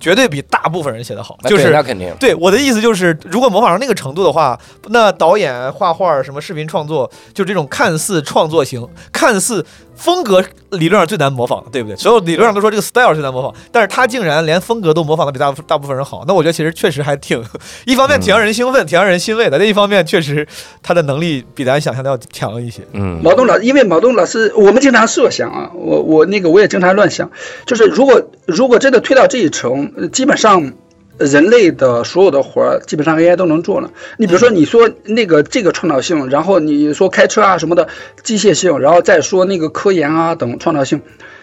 [0.00, 2.14] 绝对比大部分人写的好，就是对那肯定。
[2.18, 4.58] 对我的意思就是，如果模仿到那个程度的话，
[4.88, 9.64] 那导演、画画、什么视频创作，就这种看似创作型、看似
[9.94, 11.96] 风格，理论上最难模仿的，对不对？
[11.96, 17.42] 所有理论上都说这个 style 最难模仿，但是他竟然连风格都模仿的比大部大部分人好，那我觉得其实确实还挺，
[17.84, 20.46] 一方面挺让人兴奋，挺让人欣慰的；另一方面，确实
[20.82, 22.82] 他的能力比咱想象的要强一些。
[22.92, 27.30] 嗯，毛东老，因为毛东老师，我们经常设想啊，我我那个我也经常乱想，
[27.66, 30.72] 就是如果如果真的推到这一层，呃基本上
[31.18, 33.90] 人类的所有的活儿，基本上 AI 都能做了。
[34.18, 37.88] 你比如说，你说那个这个创造性，然后你说开车啊什么的
[38.22, 41.00] 机械性，然后再说那个科研啊等创造性，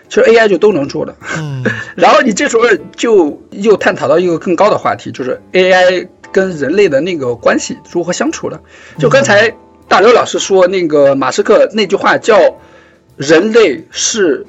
[0.09, 1.15] 其实 AI 就都能做了。
[1.37, 1.63] 嗯
[1.95, 2.63] 然后你这时候
[2.95, 8.59] 就又探讨到一个更高的话题，就是 AI 跟人类的那个关系如何相处的。
[8.99, 9.55] 就刚才
[9.87, 12.57] 大刘老师说那个马斯克那句话叫
[13.15, 14.45] “人类是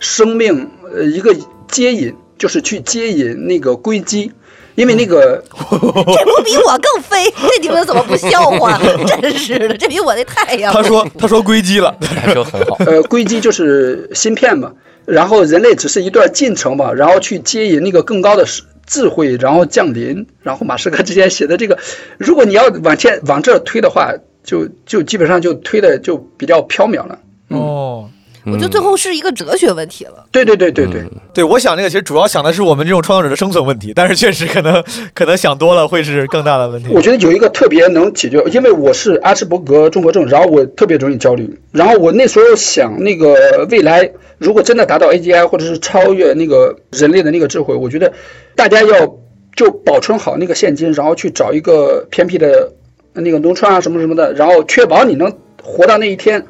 [0.00, 1.34] 生命呃一个
[1.68, 4.32] 接引”，就是去接引那个硅基。
[4.74, 7.28] 因为那个 这不比我更飞？
[7.50, 8.80] 这你们怎么不笑话？
[9.20, 10.72] 真是的，这比我那太阳。
[10.72, 12.76] 他说他说硅基了，他说很好。
[12.86, 14.70] 呃硅基就是芯片嘛，
[15.04, 20.24] 然后人类只是一段进程嘛，然后去接引那个更高的智智慧，然后降临。
[20.44, 21.76] 然后马斯克之前写的这个，
[22.16, 24.14] 如果你要往前往这儿推的话，
[24.44, 27.18] 就就基本上就推的就比较缥缈了。
[27.48, 28.08] 哦。
[28.52, 30.24] 我觉得最后是一个哲学问题了。
[30.30, 31.02] 对对对对对，
[31.34, 34.82] 对，我想那个其实主要想的是我们这种创作者的生存问题，但是确实可能
[35.14, 36.90] 可能想多了会是更大的问题。
[36.92, 41.58] 我觉得有一个特别能解决，因为我是阿斯伯格综合症，然后我特别容易焦虑。
[41.72, 48.12] 然后我那时候想，那个未来如果真的达到 AGI 或者是超越那个人类的那个智慧，我觉得
[48.54, 49.16] 大家要
[49.56, 52.72] 就保存好那个现金，然后去找一个偏僻的
[53.12, 55.32] 那个农村啊什么什么的，然后确保你能
[55.62, 56.46] 活到那一天，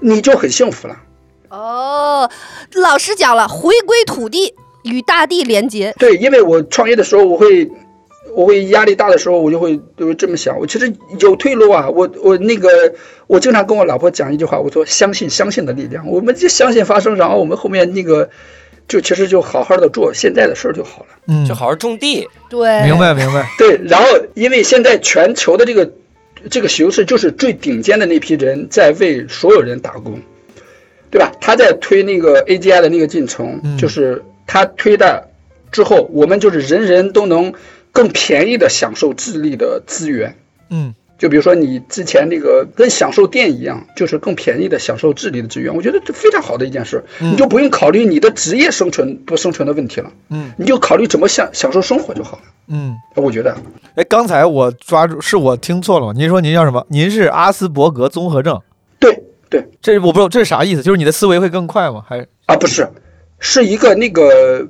[0.00, 0.96] 你就很幸福了。
[1.48, 2.30] 哦，
[2.74, 5.94] 老师讲了，回归土地，与大地连接。
[5.98, 7.70] 对，因为我创业的时候，我会，
[8.34, 10.58] 我会压力大的时候，我就会就会这么想。
[10.58, 12.68] 我其实有退路啊，我我那个，
[13.26, 18.28] 我经常跟我老婆讲一句话，我说相信相信的力量，我们就相信发生，然后我们后面那个，
[18.88, 21.06] 就其实就好好的做现在的事儿就好了。
[21.28, 22.28] 嗯就好好种地。
[22.48, 22.96] 对，明。
[22.98, 25.90] 白明白，对，然后因为现在全球的这个
[26.50, 30.20] 这个形势，就是最顶尖的那批人在为所有人打工，
[31.10, 31.32] 对吧？
[31.40, 35.28] 他在推那个 AGI 的那个进程，嗯就是他推的
[35.70, 37.52] 之后，我们就是人人都能
[37.92, 40.36] 更便宜的享受智力的资源。
[40.70, 52.42] 嗯就比如说你之前那个跟享受电一样，就是更便宜的享受智力的资源，我觉得这非常好的一件事，嗯你就不用考虑你的职业生存不生存的问题了，嗯你就考虑怎么享享受生活就好了。
[52.68, 52.94] 嗯。
[53.14, 53.56] 我觉得
[53.94, 56.12] 哎，刚才我抓住，是我听错了吗？
[56.14, 56.84] 您说您叫什么？
[56.90, 58.60] 您是阿斯伯格综合症？
[59.48, 59.68] 对对。
[59.80, 62.04] 这我不知道这是啥意思，就是你的思维会更快吗？
[62.08, 62.88] 还是啊，不是，
[63.38, 64.68] 是一个那个，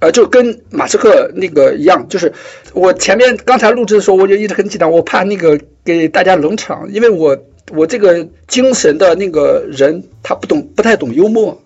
[0.00, 2.32] 呃，就跟马斯克那个一样，就是
[2.72, 7.36] 我前面刚才录制的时候，我就一直很紧张，我怕那个给大家冷场，因为我
[7.74, 11.60] 我这个精神的那个人，他不懂，不太懂幽默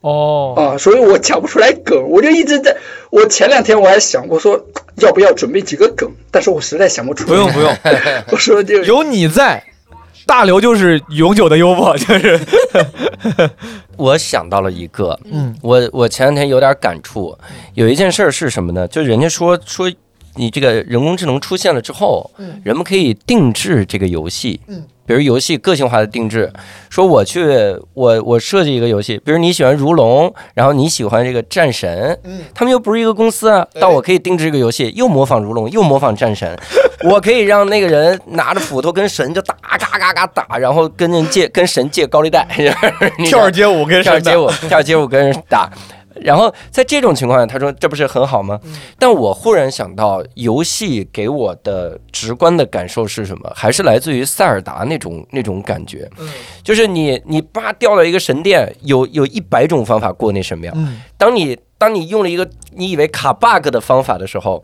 [0.00, 2.76] 哦啊，所以我讲不出来梗，我就一直在，
[3.10, 4.66] 我前两天我还想，我说
[4.96, 7.76] 要不要准备几个梗，但是我实在想不出来，不用不用，
[8.30, 9.64] 我说就有你在，
[10.26, 12.38] 大刘就是永久的幽默， 就是。
[13.96, 15.56] 我想到了一个，嗯。
[15.62, 17.36] 我我前两天有点感触，
[17.74, 18.86] 有一件事儿是什么呢？
[18.88, 19.90] 就人家说说
[20.36, 22.60] 你这个人工智能出现了之后，嗯。
[22.64, 26.52] 人们可以定制这个游戏，嗯，比如游戏个性化的定制，
[26.90, 27.46] 说我去
[27.94, 32.40] 我我设计一个游戏，比如你喜欢如龙，然后你喜欢这个战神，嗯。
[32.54, 36.58] 他们又不是一个公司啊，但我可以定制这个游戏，又模仿如龙，又模仿战神，
[37.08, 42.46] 我可以让那个人拿着斧头跟神就打，嘎嘎嘎打，然后跟人借跟神借高利贷，
[43.18, 45.70] 你跳着街舞跟神的跳街舞，跳着街舞跟人打。
[46.20, 48.58] 然后在这种情况下，他说这不是很好吗？
[48.98, 53.52] 但我忽然想到，游戏给我的直观的感受是什么？
[53.54, 56.08] 还是来自于塞尔达那种那种感觉，
[56.62, 60.72] 就是你你叭掉了一个神殿，有有一百种方法过那神庙。
[60.76, 64.62] 嗯当你当你用了一个你以为卡 bug 的方法的时候，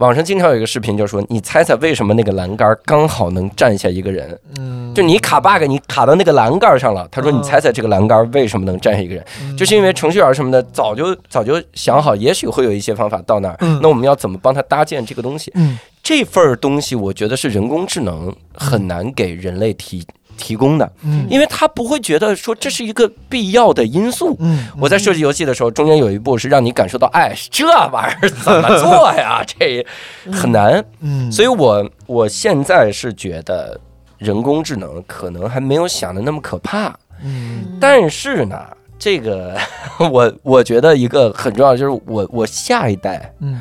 [0.00, 4.38] 网上经常有一个视频就说，你猜猜为什么那个栏杆刚好能站下一个人？
[4.58, 7.06] 嗯，就你卡 bug，你卡到那个栏杆上了。
[7.12, 9.22] 他说：“嗯你猜猜这个栏杆为什么能站下一个人？
[9.58, 13.56] 就是因为程序员什么的早就早就想好，也许会有一些方法到那儿。
[13.60, 15.52] 嗯那我们要怎么帮他搭建这个东西？
[15.54, 20.02] 嗯这份儿东西，我觉得是人工智能很难给人类提
[20.40, 24.34] 提供的，嗯因为他不会觉得说这是一个必要的因素。
[24.40, 29.44] 嗯我在设计游戏的时候，中间有一步是让你感受到，哎，这玩意儿怎么做呀？
[29.46, 29.86] 这
[30.32, 30.82] 很难。
[31.00, 33.78] 嗯，所以我我现在是觉得
[34.18, 38.58] 人工智能可能还没有想的那么可怕，嗯但是呢，
[39.00, 39.56] 这个
[39.98, 43.60] 我我觉得一个很重要的就是我我下一代，嗯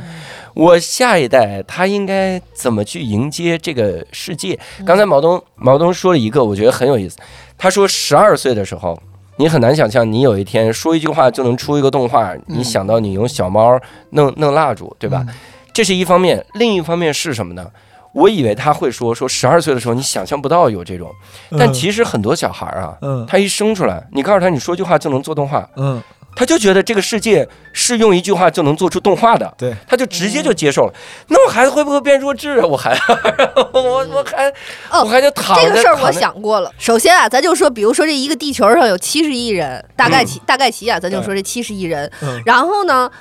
[0.54, 4.60] 我下一代他应该怎么去迎接这个世界？
[4.86, 7.18] 刚才毛东毛东说了一个，我觉得很有意思。
[7.58, 9.02] 他说十二岁的时候。
[9.42, 12.36] 你很难想象，你有一天说一句话就能出一个动画。
[12.48, 13.80] 你想到你用小猫
[14.10, 15.26] 弄弄蜡烛，对吧？
[15.74, 17.66] 这是一方面，另一方面是什么呢？
[18.14, 21.12] 我以为他会说说十二岁的时候你想象不到有这种，
[21.58, 26.02] 但其实很多小孩啊，嗯他一生出来，你告诉他你说句话就能做动画，嗯
[26.36, 30.94] 他就觉得这个世界是用一句话就能做出动画的，对，他就直接就接受了。
[31.28, 32.66] 那我孩子会不会变弱智啊？
[32.66, 32.96] 我还
[33.74, 34.48] 我我还
[34.90, 36.72] 哦我还就躺着这个事儿我想过了。
[36.78, 42.10] 首先啊，咱就说，比如说这一个地球上有七十亿人，大概其、大概其啊，咱就说这七十亿人。
[42.22, 43.12] 嗯然后呢，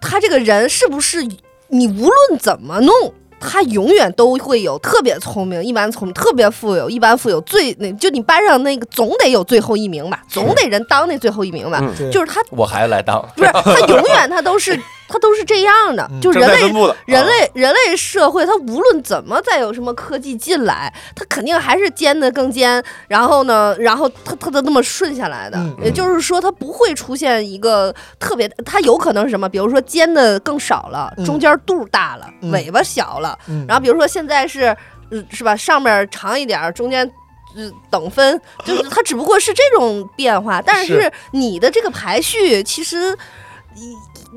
[0.00, 1.26] 他这个人是不是
[1.68, 3.14] 你无论怎么弄？
[3.40, 11.80] 他永远都会有特别聪明、一般聪明、特别富有、一般富有，最那就你班上那个总得有最后一名吧，总得人当那最后一名吧。
[11.80, 12.10] 嗯。
[12.10, 14.78] 就是他我还来当，不是他永远他都是
[15.10, 16.60] 他都是这样的，嗯就人类
[17.06, 25.58] 人类人类社会，它无论怎么再有什么科技进来，它肯定还是尖的更尖，然后呢，然后它它都那么顺下来的。
[25.58, 29.48] 嗯也就是说，它不会出现一个特别，它有可能是什么？
[29.48, 34.76] 比如说尖的更少了，嗯中间肚大了，嗯尾巴小了，嗯然后比如说现在是，
[35.10, 35.56] 呃，是吧？
[35.56, 37.10] 上面长一点儿，中间。
[37.56, 43.12] 呃，等分就是它，只不过是这种变化，但是是你的这个排序其实
[43.74, 43.92] 一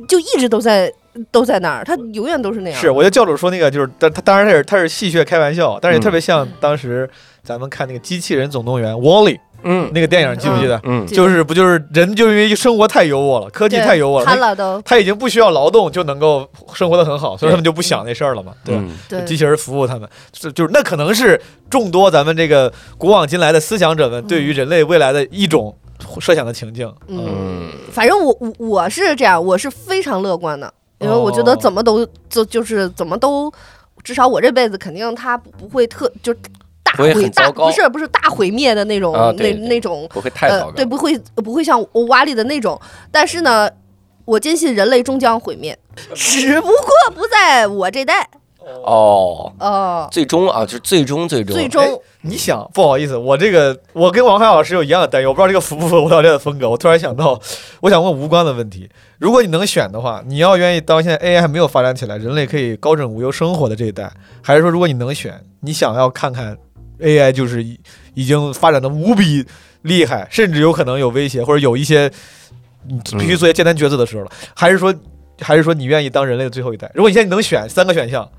[0.08, 0.92] 就一直都在
[1.32, 2.80] 都在那儿，它永远都是那样。
[2.80, 7.10] 是，我觉得教主说那个就是，但他当然他是他是戏谑开玩笑，但是也特别像当时
[7.44, 9.90] 咱们看那个《机器人总动员》Wally，嗯。
[9.94, 10.80] 那个电影，记不记得？
[10.84, 18.82] 嗯就是不就是人就因为生活太优渥了，科技太优渥了，他都他已经不需要劳动就能够生活的很好，所以他们就不想那事儿了嘛，对吧？
[18.84, 18.98] 嗯。
[19.08, 19.24] 对。
[19.26, 21.40] 机器人服务他们，就就是那可能是
[21.70, 25.76] 众多咱们这个古往今来的思想者们对于人类未来的一种
[26.20, 26.94] 设想的情境。
[27.08, 33.52] 嗯，嗯，反正我我我是这样，我是非常乐观的，因为我觉得哦怎么都就就是怎么都，
[34.04, 36.34] 至少我这辈子肯定他不不会特就
[36.84, 40.66] 大毁大不是不是大毁灭的那种、那啊对对那种不会太糟糕。
[40.68, 42.80] 呃对不会不会像我瓦里的那种，
[43.12, 43.70] 但是呢，
[44.26, 45.78] 我坚信人类终将毁灭，
[46.14, 48.30] 只不过不在我这代
[48.84, 56.70] 哦，哦、最终啊，就是最终最终最终你想，不好意思，我这个我跟王凯老师有一样的担忧，我不知道这个符不符合吴导练的风格。
[56.70, 57.40] 我突然想到，
[57.82, 58.90] 我想问无关的问题：
[59.20, 64.12] 如果你能选的话，你要愿意当现在 AI 还没有发展起来，人类可以高枕无忧生活的这一代，
[64.42, 66.58] 还是说如果你能选，你想要看看
[67.00, 67.80] AI 就是已
[68.14, 69.46] 已经发展的无比
[69.82, 72.10] 厉害，甚至有可能有威胁，或者有一些
[72.88, 74.94] 你必须做一些艰难抉择的时候了，还是说
[75.42, 76.90] 还是说你愿意当人类的最后一代？
[76.94, 78.30] 如果你现在能选三个选项，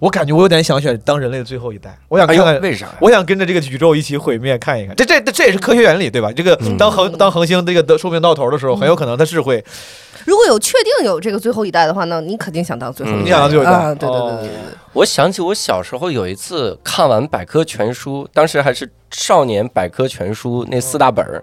[0.00, 2.94] 我感觉我有点想选当人类的最后一代，我想哎看看呦，为啥呀？
[3.00, 6.32] 我想跟着这个宇宙一起毁灭看一看，这这这这也是科学原理对吧？
[6.32, 9.64] 这个嗯当恒当恒星这个的寿命到头的时候，很有可能它是会
[10.24, 13.20] 如果有确定有这个最后一代的话，那你肯定想当最后一代。
[13.20, 14.56] 嗯你想当最后一代啊，对对对对对对。
[14.94, 21.42] 我想起我小时候有一次看完百科全书，当时还是少年百科全书那四大本儿，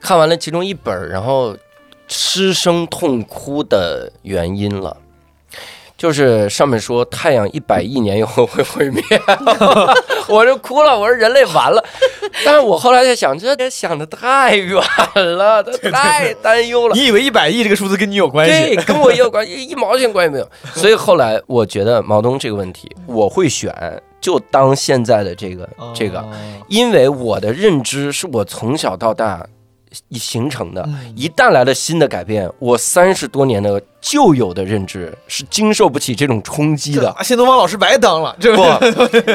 [0.00, 1.56] 看完了其中一本儿，然后
[2.06, 4.96] 失声痛哭的原因了。
[6.02, 9.00] 就是上面说太阳一百亿年以后会毁灭，
[10.28, 11.80] 我就哭了，我说人类完了。
[12.44, 14.82] 但是我后来在想，这想的太远
[15.14, 16.96] 了， 这太担忧了。
[16.96, 20.48] 你以为一百亿这个数字跟你有关系对，跟我也有关系，一毛钱关系没有。
[20.74, 23.72] 所以后来我觉得毛东这个问题，我会选
[24.20, 26.32] 就当现在的这个这个，哦
[26.66, 29.46] 因为我的认知是我从小到大
[30.12, 30.82] 形成的。
[30.86, 37.14] 嗯一旦来了新的改变，我三十多年的旧有的认知是经受不起这种冲击的。
[37.18, 38.62] 这新东方老师白当了，这不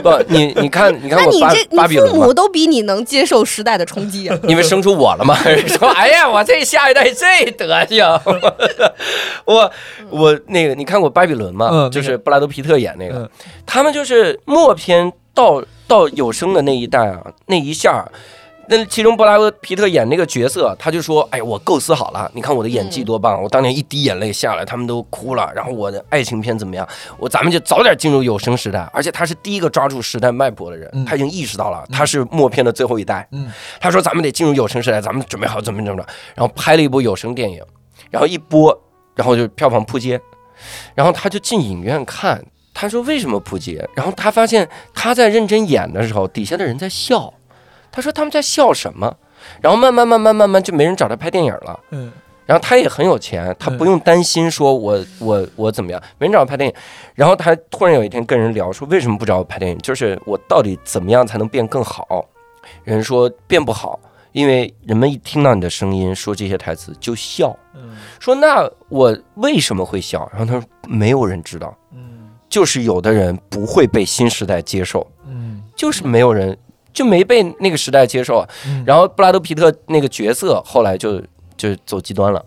[0.02, 4.38] 不，你你看，你看我巴那你这巴比伦嘛你父母，都比你能接受时代的冲击啊！
[4.48, 5.38] 因为生出我了嘛，
[5.68, 8.20] 说哎呀，我这下一代这德行，
[9.46, 9.72] 我
[10.10, 11.70] 我那个你看过巴比伦吗？
[11.72, 13.30] 嗯就是布拉德皮特演那个，嗯
[13.66, 18.10] 他们就是默片到到有声的那一代啊，那一下。
[18.70, 23.42] 那其中布拉德皮特演那个角色，他就说：“哎，我构思好了，你看我的演技多棒！
[23.42, 25.50] 我当年一滴眼泪下来，他们都哭了。
[25.56, 26.88] 然后我的爱情片怎么样？
[27.18, 28.80] 我咱们就早点进入有声时代。
[28.92, 33.26] 而且他是第一个抓住时代脉搏的人，嗯他已经意识到了他是默片的最后一代。
[33.32, 33.50] 嗯
[33.80, 37.64] 他说咱们得进入有声时代，咱们准备好怎么怎么着，然后拍了一部有声电影，
[38.12, 38.78] 然后一播，
[39.16, 40.20] 然后就票房扑街，
[40.94, 42.44] 然后他就进影院看，
[42.74, 43.88] 他说为什么扑街？
[43.96, 47.34] 然后他发现他在认真演的时候，底下的人在笑，
[47.98, 49.12] 他说他们在笑什么？
[49.60, 51.80] 然后慢慢慢慢慢慢就没人找他拍电影了。
[51.90, 52.12] 嗯
[52.46, 56.76] 然后他也很有钱，他不用担心说我我我怎么样，没人找我拍电影。
[57.16, 59.78] 然后他突然有一天跟人聊说，为什么不找我拍电影？
[59.80, 62.24] 就是我到底怎么样才能变更好？
[62.84, 64.00] 人说变不好，
[64.32, 67.58] 因为人们一听到你的声音说这些台词就笑。
[67.74, 70.30] 嗯说那我为什么会笑？
[70.32, 76.58] 然后他说没有人知道，嗯就是有的人不会被新时代接受，嗯就是没有人
[76.98, 78.44] 就没被那个时代接受
[78.84, 81.22] 然后布拉德皮特那个角色后来就
[81.56, 82.44] 就走极端了。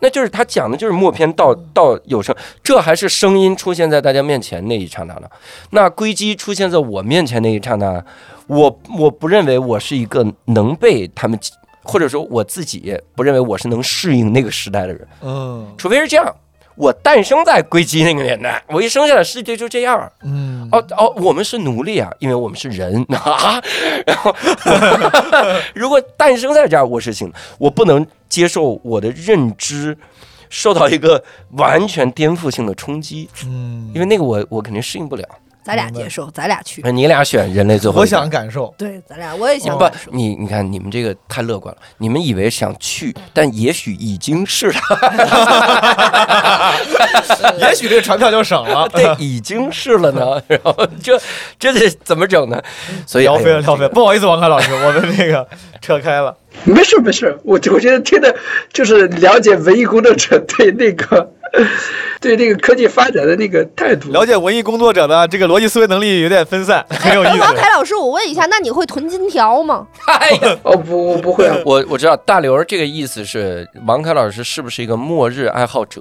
[0.00, 5.28] 那就是他讲的就是默片到到有声，这还是声音出现在大家面前那一刹那呢。
[5.70, 8.04] 那硅基出现在我面前那一刹那，
[8.46, 11.36] 我我不认为我是一个能被他们，
[11.82, 16.32] 或者说我自己不认为我是能适应那个时代的人，嗯除非是这样。
[16.74, 20.10] 我诞生在硅基那个年代，我一生下来世界就这样。
[20.22, 23.60] 嗯哦哦，我们是奴隶啊，因为我们是人啊。
[24.06, 24.34] 然后，
[25.74, 29.96] 如果诞生在这儿，我是行，我不能接受我的认知
[30.48, 35.24] 受到一个完全颠覆性的冲击，嗯因为那个我我肯定适应不了。
[35.64, 36.82] 咱俩接受，咱俩去。
[36.90, 44.74] 你俩选人类最后我想感受，对，咱俩我也想不感受，你你看你们这个太乐观了，你们以为想去，但也许已经是了，
[47.60, 48.88] 也许这个船票就省了。
[48.88, 50.42] 对，已经是了呢。
[50.48, 51.20] 然后这
[51.58, 52.62] 这得怎么整呢？
[53.06, 55.46] 所以聊飞了，聊飞了，不好意思，王凯老师，我们那个
[55.80, 56.36] 扯开了。
[56.64, 58.34] 没事没事，我我觉得听的
[58.72, 61.32] 就是了解文艺工作者对那个
[62.22, 64.10] 对这个科技发展的那个态度。
[64.12, 67.38] 了解文艺工作者的这个逻辑思维能力有点分散，很有意思。
[67.40, 69.86] 王凯老师，我问一下，那你会囤金条吗？
[70.06, 70.56] 哎呀。
[70.62, 76.00] 哦不，我不会啊， 我我知道大刘这个意思是王凯老师是不是一个末日爱好者？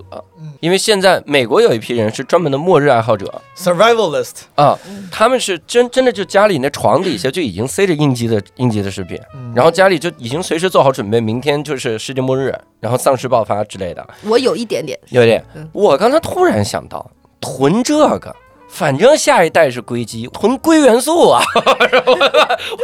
[0.60, 4.78] 因为现在美国有一批人是专门的末日爱好者 Survivalist，啊，
[5.12, 9.20] 他们是真真的就家里那床底下就已经塞着应急的应急的食品，
[9.56, 14.06] 然后家里就已经随时做好准备，明天就是世界末日，然后丧尸爆发之类的。
[14.24, 15.00] 我有一点点。
[15.10, 17.10] 有点嗯，我刚他突然想到，
[17.40, 18.36] 囤这个
[18.72, 21.44] 反正下一代是硅基，囤硅元素啊！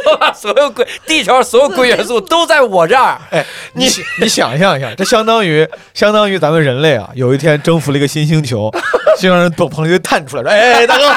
[0.06, 3.18] 我把所有硅，地球上所有硅元素都在我这儿。
[3.30, 3.88] 哎，你
[4.20, 8.70] 你想象一下，这相当于相当于咱们人类啊，有一天征服了一个新星球，
[9.18, 11.08] 星上人捧捧了一堆碳出来，说：“哎哎，大哥，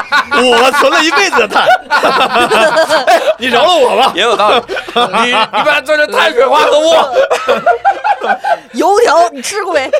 [0.42, 1.64] 我存了一辈子的碳，
[3.06, 4.12] 哎，你饶了我吧。
[4.16, 4.62] 也有道理，
[4.94, 6.94] 你你把它做成碳水化合物，
[8.72, 9.90] 油条你吃过没？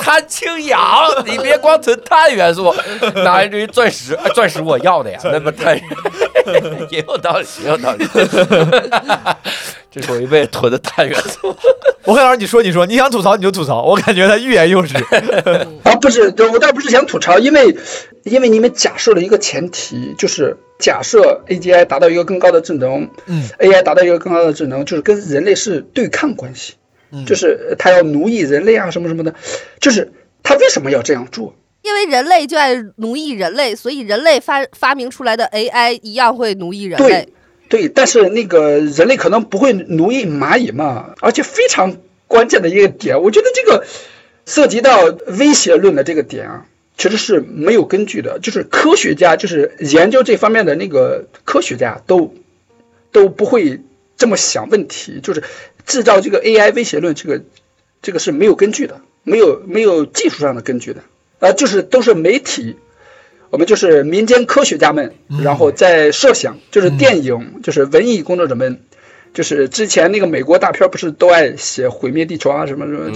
[0.00, 0.80] 碳氢氧，
[1.24, 2.74] 你别光存碳元素，
[3.24, 5.78] 拿一堆钻石，哎钻石我要的呀，那不碳
[6.90, 8.06] 也有道理，也有道理。
[9.90, 11.54] 这是我一辈子囤的碳元素。
[12.04, 14.96] ”我跟老师，你说你说，你想吐槽你就吐槽，我感觉他欲言又止。
[15.84, 17.76] 啊，不是，我倒不是想吐槽，因为
[18.24, 26.74] 因为你们假设了一个前提，就是假设 AGI 达到一个更高的智能，嗯，AI 达到一个更高的智能，就是跟人类是对抗关系，
[27.12, 29.34] 嗯就是他要奴役人类啊，什么什么的，
[29.80, 31.54] 就是他为什么要这样做？
[31.82, 37.28] 因为人类就爱奴役人类，所以人类发发明出来的 AI 一样会奴役人类对。
[37.68, 43.86] 对，但是那个人类可能不会奴役蚂蚁嘛，而且非常关键的一个点，我觉得这个
[44.44, 45.04] 涉及到
[45.38, 46.66] 威胁论的这个点啊，
[46.98, 52.34] 其实是没有根据的，就是科学家，就是研究这方面的那个科学家都
[53.12, 53.80] 都不会
[54.16, 55.44] 这么想问题，就是
[55.86, 57.40] 制造这个 AI 威胁论，这个
[58.02, 61.02] 这个是没有根据的，没有没有技术上的根据的，
[61.40, 62.76] 呃，就是都是媒体。
[63.50, 65.12] 我们就是民间科学家们，
[65.42, 68.78] 然后在设想，就是电影，就是文艺工作者们，
[69.34, 73.10] 就是之前那个美国大片不是都爱写毁灭地球啊什么什么，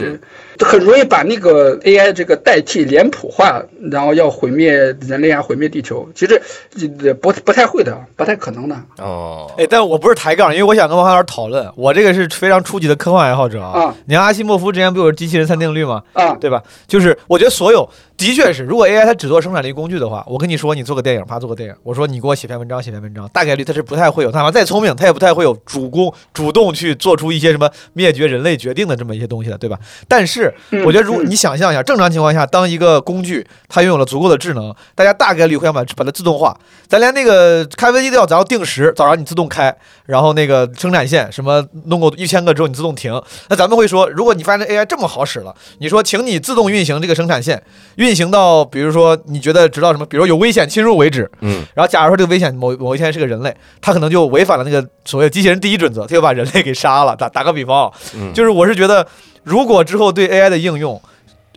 [0.58, 3.62] 这很容易把那个 AI 这个代替脸谱化，
[3.92, 6.42] 然后要毁灭人类啊，毁灭地球，其实
[6.76, 13.82] 这不不太会的，不太可能的哦，哎，但我不是抬杠，因为我想跟王老师讨论，我这个是非常初级的科幻爱好者啊。
[13.82, 16.02] 啊你看阿西莫夫之前不有机器人三定律吗？
[16.12, 16.34] 啊。
[16.40, 16.60] 对吧？
[16.88, 29.78] 就是我觉得所有的确是，如果 AI 它只做生产力工具的话，我跟你说，你做个电影，啪做个电影，我说你给我写篇文章，写篇文章，大概率它是不太会有，哪怕再聪明，它也不太会有主攻主动去做出一些什么灭绝人类决定的这么一些东西的，对吧？
[30.06, 36.56] 但是嗯我觉得，如果嗯你想象一下，正常情况下，当一个工具它拥有了足够的智能，大家大概率会想把把它自动化。
[36.86, 39.74] 咱连那个开飞机都要咱要定时，早上你自动开，
[40.06, 43.20] 然后那个生产线什么弄够一千个之后你自动停。
[43.48, 47.60] 那咱们会说，如果你发现这 AI 这么好使了，你说请你自动运行这个生产线，
[48.04, 51.30] 运行到比如说你觉得直到什么，比如有危险侵入为止。
[51.40, 57.16] 嗯，然后假如说这个危险某某一天是个人类，他可能就违反了那个所谓机器人第一准则，他就把人类给杀了。
[57.16, 57.90] 打打个比方。
[58.34, 59.06] 就是我是觉得，
[59.42, 61.00] 如果之后对 AI 的应用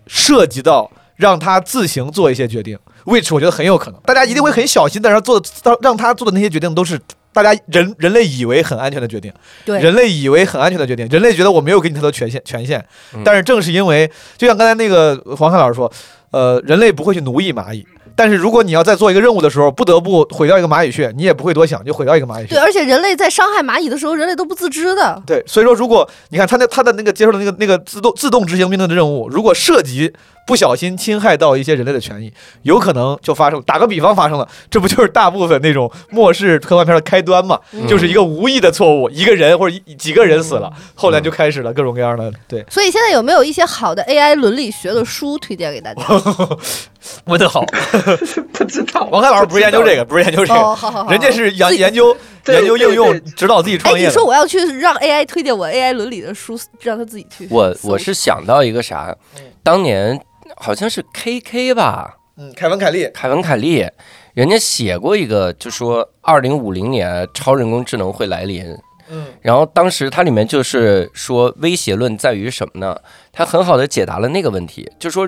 [0.08, 7.00] 涉及到让它自行做一些决定，which 我觉得很有可能，大家一定会很小心，但是做的让让他做的那些决定都是。
[7.34, 9.32] 大家人人类以为很安全的决定，
[9.64, 12.84] 对，人类以为很安全的决定，人类觉得我没有给你太多权限权限。
[13.14, 15.92] 嗯，但是正是因为，就像刚才那个黄凯老师说，
[16.38, 17.84] 呃，人类不会去奴役蚂蚁，
[18.16, 22.60] 但是如果你要在做一个任务的时候，不得不毁掉一个蚂蚁穴，你也不会多想，就毁掉一个蚂蚁穴对，。
[22.60, 25.20] 而且人类在伤害蚂蚁的时候，人类都不自知的。
[25.26, 30.14] 对，所以说，如果你看他那他的那个接受的那个那个自动自动执行命令的任务，如果涉及
[30.48, 32.34] 不小心侵害到一些人类的权益，
[32.64, 33.62] 有可能就发生。
[33.64, 37.60] 打个比方，发生了，这不就是大部分那种末世科幻片的开端嘛？
[37.74, 42.66] 嗯就是一个无意的错误，一个人或者一几个人死了，后来就开始了各种各样的对。
[42.70, 46.04] 所以现在有没有一些好的 AI 伦理学的书推荐给大家？
[47.26, 47.64] 问得好，
[48.54, 49.08] 不知道。
[49.12, 52.16] 王凯老师不是研究这个， 不是研究这哦，个，好好好，人家是研研究
[52.48, 54.26] 研究应用指导自己哎，创业的你说。
[54.26, 57.48] 我要去让 AI 推荐我 AI 伦理的书，让他自己去。
[57.50, 59.16] 我我是想到一个啥，
[59.64, 60.20] 当年
[60.60, 63.88] 好像是 KK 吧，嗯，凯文凯利，凯文凯利，
[64.34, 68.66] 人家写过一个，就说二零五零年超人工智能会来临。
[69.10, 72.94] 嗯然后当时它里面就是说威胁论在于什么呢？
[73.32, 75.26] 它很好的解答了那个问题，就说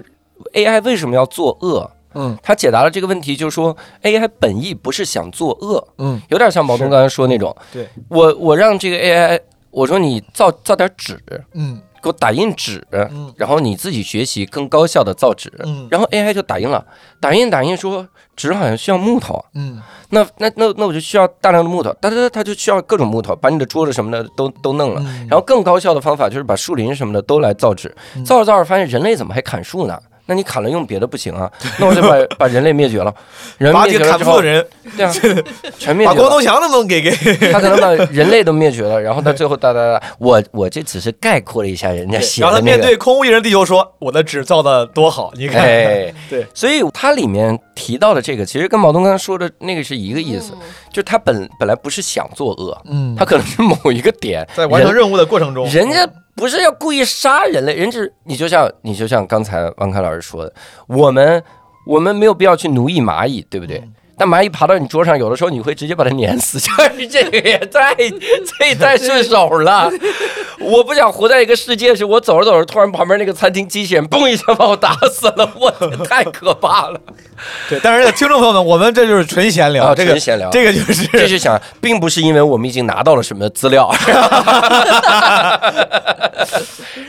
[0.53, 1.89] AI 为什么要作恶？
[2.15, 7.55] 嗯它解答了这个问题，就是说 AI 本意不是想作恶，嗯，有点像毛东刚才说那种。
[7.71, 9.39] 对，我我让这个 AI，
[9.71, 11.17] 我说你造造点纸，
[11.53, 13.33] 嗯给我打印纸，嗯。
[13.37, 15.87] 然后你自己学习更高效的造纸，嗯。
[15.89, 16.85] 然后 AI 就打印了，
[17.19, 19.81] 打印打印说纸好像需要木头，嗯。
[20.09, 25.01] 那那那那我就需要大量的木头，哒哒哒，它就需要各种木头，把你的桌子什么的都都弄了。
[25.05, 28.25] 嗯，然后更高效的方法就是把树林什么的都来造纸，嗯。
[28.25, 29.99] 造着造着发现人类怎么还砍树呢？
[30.29, 33.11] 那你砍了用别的不行啊，那我就把 把人类灭绝了。
[33.57, 35.11] 人把几个灭绝了之后砍不人，对啊，
[35.79, 36.15] 全灭绝了。
[36.15, 37.11] 把光头强能不能给给？
[37.51, 42.85] 他可能把 人类都灭绝了，然后他最后哒哒哒，我我这只是概括了一下人家写然后他面个。
[42.85, 45.63] 对空无一人地球说：“我的纸造的多好，你看。
[45.63, 56.07] 哎，对，所以它里面提到的这个，其实跟毛东刚才说的那个是一个意思，嗯就是他本本来不是想作恶，嗯他可能是某一个点，在完成任务的过程中，人家
[56.39, 60.53] 不是要故意杀人类，人只你就像你就像刚才王凯老师说的，
[60.87, 61.43] 我们
[61.85, 63.83] 我们没有必要去奴役蚂蚁，对不对？
[64.17, 69.91] 但蚂蚁爬到你桌上，有的时候你会直接把它碾死，就是这个也太 这也太顺手了。
[70.59, 75.71] 我不想活在一个世界是我走着走着，突然旁边那个餐厅机器人嘣一下把我打死了，我，
[76.05, 76.99] 太可怕了。
[77.69, 83.91] 对，但是听众朋友们，我们这就是纯闲聊，啊这个纯闲聊这个就是这是想，并不是因为我们已经拿到了什么资料，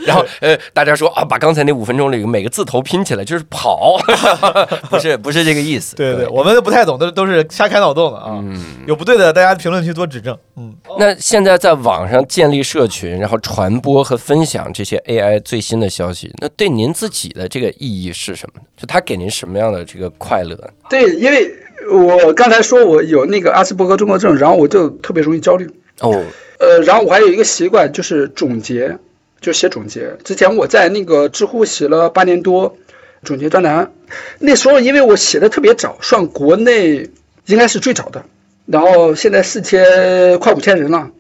[0.07, 3.97] 然后呃，大家说啊，把刚才那五分钟里每个字头拼起来就是跑，
[4.90, 5.94] 不是不是这个意思。
[5.97, 8.31] 对对，我们都不太懂，都都是瞎开脑洞的啊。
[8.31, 8.65] 嗯。
[8.86, 10.36] 有不对的，大家评论区多指正。
[10.57, 18.66] 嗯，那现在在网上建立社群，然后传播和分享这些 AI 最新的消息，那对您自己的这个意义是什么呢？
[18.77, 20.57] 就它给您什么样的这个快乐？
[20.91, 21.51] 对，因为
[21.91, 25.67] 我刚才说我有那个阿斯伯格综合症，然后我就特别容易焦虑。
[26.01, 26.23] 哦，
[26.59, 28.99] 呃，然后我还有一个习惯，就是总结，
[29.41, 30.17] 就写总结。
[30.23, 32.77] 之前我在那个知乎写了八年多
[33.25, 33.91] 总结专栏，
[34.39, 37.09] 那时候因为我写的特别早，算国内
[37.47, 38.25] 应该是最早的。
[38.67, 41.11] 然后现在四千快五千人了，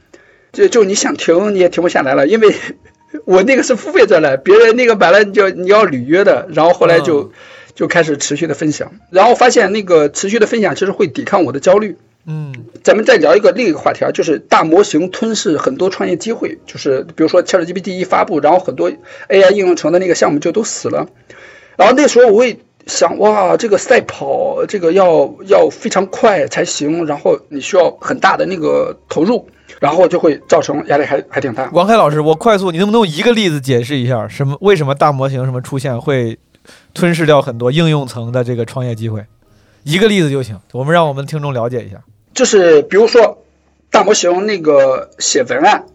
[0.52, 2.54] 就就你想停你也停不下来了，因为
[3.24, 7.32] 我那个是付费专栏，别人那个买了你就你要履约的，然后后来就、
[7.80, 11.96] 就开始持续的分享，然后发现那个持续的分享其实会抵抗我的焦虑。
[12.26, 12.54] 嗯
[12.84, 18.92] 咱们再聊一个另一个话题啊，就是大模型吞噬很多创业机会，就是比如说 ChatGPT 一发布，然后很多
[19.30, 21.08] AI 应用层的那个项目就都死了。
[21.78, 29.48] 然后那时候我会想，哇，这个赛跑这个要要非常快才行，然后你需要很大的那个投入，
[29.80, 31.70] 然后就会造成压力还还挺大。
[31.72, 36.38] 王凯老师，我快速，你能不能用一个例子解释一下，什么为什么大模型什么出现会
[36.94, 39.24] 吞噬掉很多应用层的这个创业机会？
[39.84, 42.02] 一个例子就行，我们让我们听众了解一下。
[42.34, 43.42] 就是比如说
[43.90, 45.86] 大模型那个写文案，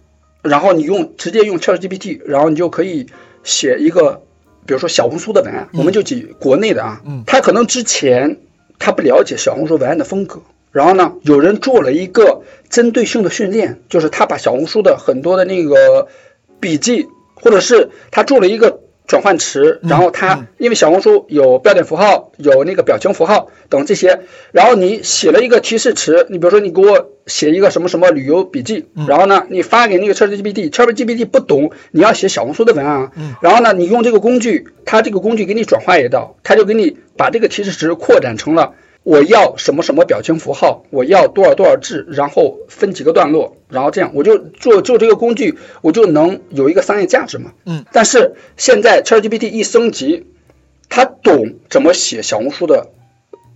[0.41, 3.07] 然后你用直接用 ChatGPT，然后你就可以
[3.43, 4.22] 写一个，
[4.65, 8.39] 比如说小红书的文案，我们就举国内的啊，嗯他可能之前
[8.80, 10.41] 他不了解小红书文案的风格，
[10.72, 16.07] 然后呢，有人做了一个针对性的训练，就是他把小红书的很多的那个
[16.60, 24.22] 笔记，或者是他做了一个转换词，然后他、嗯因为小红书有标点符号，有那个表情符号等这些，
[24.52, 33.11] 然后你写了一个提示词，你比如说你给我写一个什么什么旅游笔记，然后呢你发给那个 ChatGPT，ChatGPT 不懂你要写小红书的文案啊，
[33.41, 38.73] 然后呢你用这个工具，它这个工具给你转化一道，它就给你把这个提示词扩展成了。
[39.06, 47.53] 我要什么什么表情符号，我要多少多少字，然后分几个段落，然后这样我就做做这个工具，我就能有一个商业价值嘛。
[47.65, 47.86] 嗯。
[47.91, 50.26] 但是现在 ChatGPT 一升级，
[50.90, 52.88] 它懂怎么写小红书的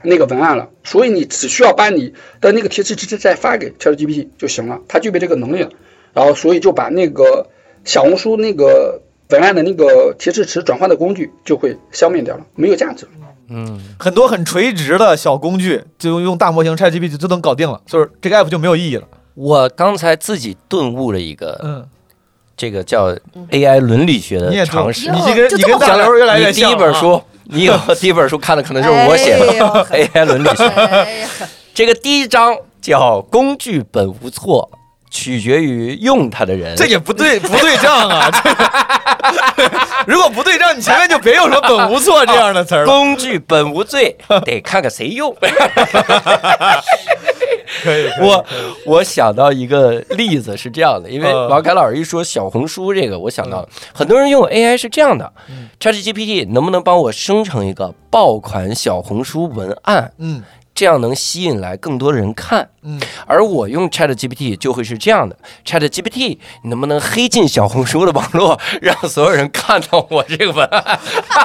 [0.04, 5.72] 那个文案了，所以你只需要把你的那个提示词再发给 ChatGPT 就行了，它具备这个能力了。
[6.14, 7.48] 然后所以就把那个
[7.86, 9.02] 小红书那个
[9.32, 13.08] 文案的那个提示词转换的工具就会消灭掉了，没有价值。
[13.50, 19.08] 嗯，很多很垂直的小工具，就用大模型 ChatGPT 就能搞定了，就是这个 app 就没有意义了。
[19.36, 21.86] 我刚才自己顿悟了一个，嗯，
[22.58, 23.16] 这个叫
[23.52, 25.10] AI 伦理学的你也常识。
[25.12, 29.46] 你这个你跟大刘越来越你第一本书，你以后第一本书看的可能就是我写的
[29.92, 31.28] AI 伦理学。
[31.74, 34.70] 这个第一章叫“工具本无错，
[35.10, 36.76] 取决于用它的人”。
[36.78, 38.30] 这也不对， 不对账啊！
[38.32, 38.50] 这
[40.08, 42.86] 如果不对账，你前面就别用什么“本无错”这样的词儿了。
[42.86, 44.16] 工具本无罪，
[44.46, 45.36] 得看看谁用。
[47.84, 48.46] 可以，我
[48.86, 55.32] 我想到一个例子是这样的，因为嗯王凯老师一说小红书这个，我想到很多人用 AI 是这样的
[55.80, 62.70] ，ChatGPT 能不能帮我生成一个爆款小红书文案，嗯这样能吸引来更多的人看。
[62.84, 65.36] 嗯，而我用 ChatGPT 就会是这样的
[65.66, 71.00] ，ChatGPT 你能不能黑进小红书的网络， 让所有人看到我这个文案，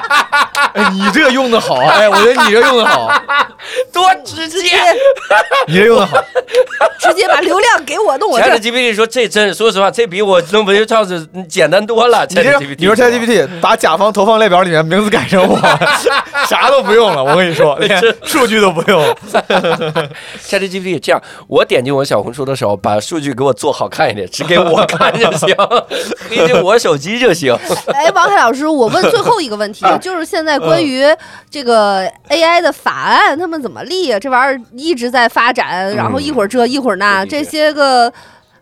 [0.75, 3.09] 哎，你这个用的好，哎，我觉得你这用的好，
[3.93, 4.77] 多直接
[5.67, 6.17] 你这用的好。
[6.99, 8.47] 直接把流量给我弄我这。
[8.47, 12.25] ！ChatGPT 说这真，说实话，这比我弄文章子简单多了。
[12.31, 15.59] 你这 ChatGPT，你说 ChatGPT 把甲方投放列表里面名字改成我，
[16.49, 19.15] 啥都不用了，我跟你说，连数据都不用。
[20.47, 25.55] ChatGPT 这样，我点进我小红书的时候，把数据给我做好看一点，只给我看就行，
[26.29, 27.55] 黑进我手机就行。
[27.87, 31.05] 哎，王凯老师，我问最后一个问题，啊 就是现在关于
[31.51, 34.19] 这个 AI 的法案，他们怎么立啊？
[34.19, 38.13] 这玩意儿一直在发展，然后一会儿这一会儿那，这些个。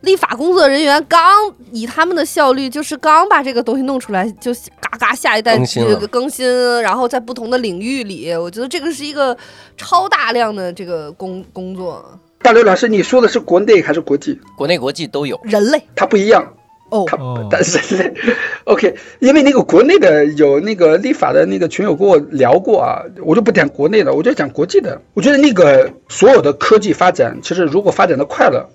[0.03, 1.23] 立法工作人员刚
[1.70, 9.36] 以他们的效率，就是刚把这个东西弄出来，就嘎嘎下一代更新更新，然后在不同的领域里，我觉得这个是一个
[9.77, 12.05] 超大量的这个工工作，
[12.43, 14.40] 大刘老师，你说的是国内还是国际？
[14.56, 16.55] 国内国际都有，人类它不一样。
[16.90, 18.20] 哦，他哦但是人类
[18.64, 25.01] ，OK，因为那个国内的有那个立法的那个群友跟我聊过啊，我就不讲国内的，我就讲国际的。
[25.14, 28.69] 我觉得那个所有的科技发展，其实如果发展的快了，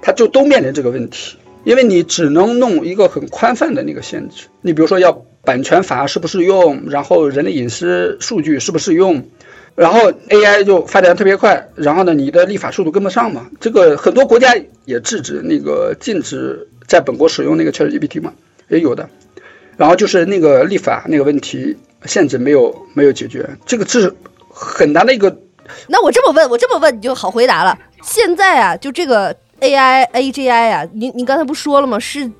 [0.00, 4.46] 它就都面临这个问题，因为你只能弄一个很宽泛的那个限制。
[4.60, 9.28] 你比如说要版权法是不是用，然后人类隐私数据是不是用，
[9.74, 13.48] 然后 AI 就发展特别快，然后呢，你的立法速度跟不上嘛。
[13.60, 14.54] 这个很多国家
[14.84, 18.32] 也制止那个禁止在本国使用那个 ChatGPT 嘛，
[18.68, 19.08] 也有的。
[19.76, 24.14] 然后就是那个立法那个问题限制没有没有解决，这个是
[24.50, 25.34] 很难的一个
[25.88, 27.78] 那我这么问，我这么问你就好回答了。
[28.02, 31.98] 现在啊，就这个 AI AGI 啊，您您刚才不说了吗？
[31.98, 32.30] 是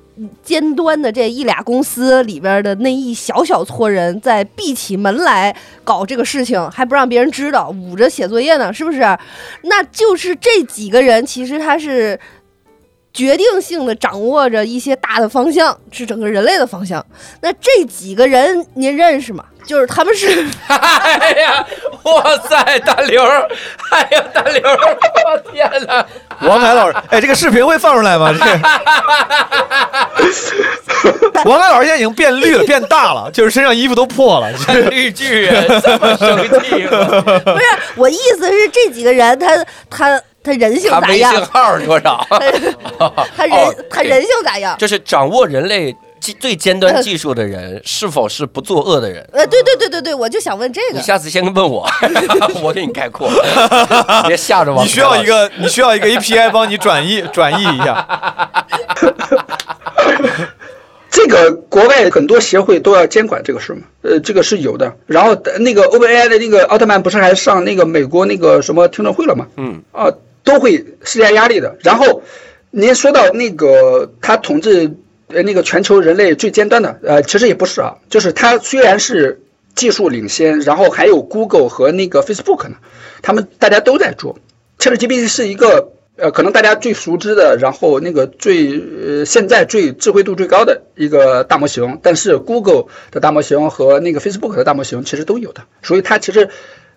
[0.43, 8.99] 尖端的这一俩公司里边的那一小小撮人在闭起门来搞这个事情，还不让别人知道，捂着写作业呢，是不是？
[9.63, 12.19] 那就是这几个人，其实他是。
[13.13, 17.05] 决定性的掌握着一些大的方向，是整个人类的方向。
[17.41, 19.45] 那这几个人您认识吗？
[19.65, 21.65] 就是他们是 哎呀，
[22.03, 23.47] 哇塞，大刘儿，
[23.91, 24.77] 哎呀，大刘儿，
[25.25, 26.05] 我天哪！
[26.41, 28.33] 王凯老师，哎，这个视频会放出来吗？
[28.33, 28.45] 这个
[31.49, 34.51] 王凯老师现在已经变绿了，变大了，就是身上衣服都破了。
[34.51, 37.21] 就是绿巨人这么生气吗？
[37.45, 37.65] 不是
[37.95, 41.45] 我意思是这几个人他他他人性咋样他微信？
[41.45, 42.27] 号是多少？
[42.29, 44.77] 他人、哦他人性咋样？
[44.77, 49.25] 就是掌握人类技最尖端技术的人，是否是不作恶的人？
[49.31, 51.01] 呃，对对对对对，我就想问这个你。
[51.01, 51.87] 下次先问我，
[52.61, 53.29] 我给你概括，
[54.27, 54.81] 别吓着我。
[54.83, 58.65] 你需要一个，你需要一个 API 帮你转译转译一下。
[61.09, 64.95] 这个国外很多协会都要监管这个事嘛，呃，这个是有的。
[65.05, 69.45] 然后呃那个 OpenAI 的那个奥特曼不是还上那个美国那个什么听证会了吗？
[69.57, 70.07] 嗯，啊，
[70.43, 71.77] 都会施加压力的。
[71.81, 72.21] 然后
[72.71, 74.91] 您说到那个他统治
[75.27, 79.41] 呃那个全球人类最尖端的，呃，其实也不是啊，就是他虽然是
[79.75, 82.75] 技术领先，然后还有 Google 和那个 Facebook 呢，
[83.21, 84.37] 他们大家都在做。
[84.79, 96.49] ChatGPT 是一个呃，可能大家最熟知的，然后那个最呃现在最智慧度最高的一个大模型，但是 Google 的大模型和那个 Facebook 的大模型其实都有的，所以它其实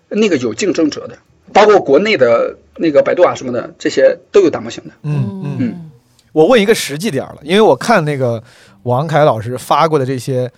[0.09, 1.17] 那个有竞争者的，
[1.53, 4.91] 包括国内的那个百度啊什么的，这些都有大模型的。
[5.03, 5.57] 嗯嗯。
[5.59, 5.91] 嗯
[6.33, 8.43] 我问一个实际点儿了，因为我看那个
[8.83, 10.51] 王凯老师发过的这些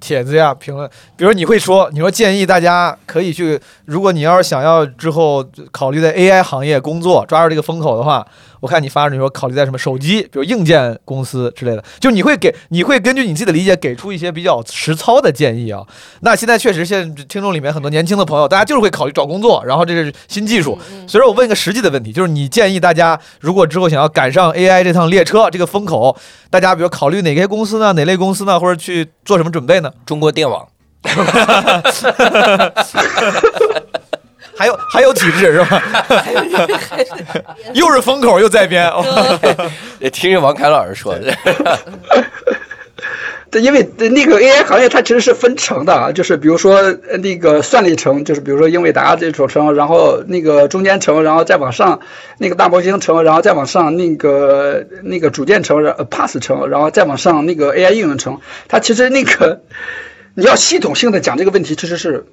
[0.00, 8.26] 帖子呀、评论，比如你会说，你说建议大家可以去，如果你要是想要之后考虑在 AI 行业工作，抓住这个风口的话，
[8.64, 15.82] 我看你发你说考虑在什么手机，比如硬件公司之类的，就你会给你会根据你自己的理解给出一些比较实操的建议啊。
[16.20, 26.16] 那现在确实，现在听众里面很多年轻的朋友，大家就是会考虑找工作，然后这是新技术，所以说我问一个实际的问题，就是你建议大家，如果之后想要赶上 AI 这趟列车这个风口，
[26.48, 27.92] 大家比如考虑哪些公司呢？
[27.92, 28.58] 哪类公司呢？
[28.58, 29.92] 或者去做什么准备呢？
[30.06, 30.66] 中国电网，
[34.56, 35.82] 还有还有体制是吧？
[37.74, 39.04] 又是风口又在编，哦
[39.98, 41.36] 也听着王凯老师说的，
[43.50, 46.76] 对， 因为那个 AI 行业它其实是分层的啊，就是比如说
[47.10, 52.00] 呃那个算力层，就是比如说英伟达这种层，然后那个中间层，然后再往上
[52.38, 59.62] 那个大模型层，然后再往上那个那个组件层，然后 Pass 层，然后再往上那个 AI 应用层，它其实那个
[60.34, 62.24] 你要系统性的讲这个问题，其实是。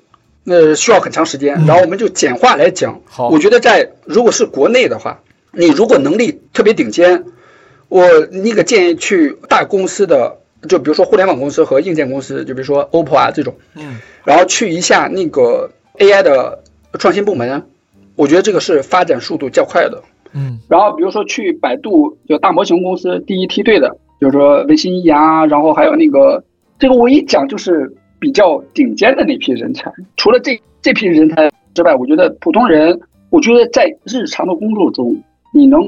[0.46, 3.02] 呃，需要很长时间，然后我们就简化来讲。
[3.06, 7.26] 好我觉得在如果是国内的话，你如果能力特别顶尖，
[7.90, 10.38] 我那个建议去大公司的，
[10.68, 15.70] 就比如说互联网公司和硬件公司，就比如说 OPPO 啊这种，嗯，然后去一下那个
[16.00, 16.64] AI 的
[16.98, 17.64] 创新部门，
[18.16, 20.02] 我觉得这个是发展速度较快的。
[20.34, 25.18] 嗯然后比如说去百度就大模型公司第一梯队的，比如说文心一言，
[25.50, 26.42] 然后还有那个
[26.80, 29.92] 这个我一讲就是比较顶尖的那批人才。
[30.16, 32.98] 除了这这批人才之外，我觉得普通人，
[33.32, 35.14] 我觉得在日常的工作中，
[35.52, 35.82] 你能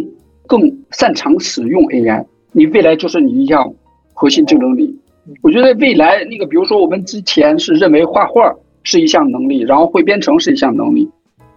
[0.47, 0.59] 更
[0.91, 3.71] 擅长使用 AI，你未来就是你一项
[4.13, 4.99] 核心竞争力。
[5.41, 8.51] 我觉得未来那个，比如说我们之前是认为画画
[8.81, 11.07] 是一项能力，然后会编程是一项能力，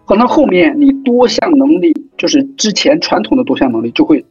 [0.05, 4.23] 可能后面你多项能力，就是之前传统的多项能力就会，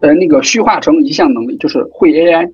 [0.00, 2.52] 呃，那个虚化成一项能力，就是会 AI。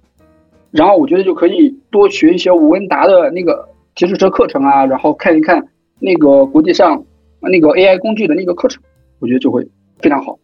[0.75, 5.65] 然后我觉得就可以多学一些吴文达的那个提示车课程啊，然后看一看
[6.01, 7.01] 那个国际上
[7.41, 8.83] 那个 AI 工具的那个课程，
[9.21, 9.65] 我觉得就会
[10.01, 10.37] 非常好。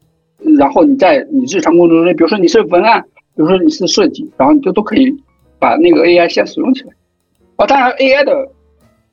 [0.56, 3.02] 然后你在你日常工作中，比如说你是文案，
[3.34, 5.12] 比如说你是设计，然后你就都可以
[5.58, 6.92] 把那个 AI 先使用起来。
[7.56, 8.52] 啊，当然 AI 的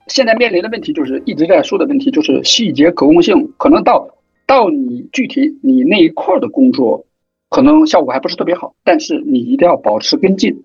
[0.06, 4.08] 现在面临的问题就是一直在说的问题，就是细节可控性，可能到
[4.46, 7.04] 到你具体你那一块的工作，
[7.50, 10.56] 可能效果还不是特别好，但是你一定要保持跟进。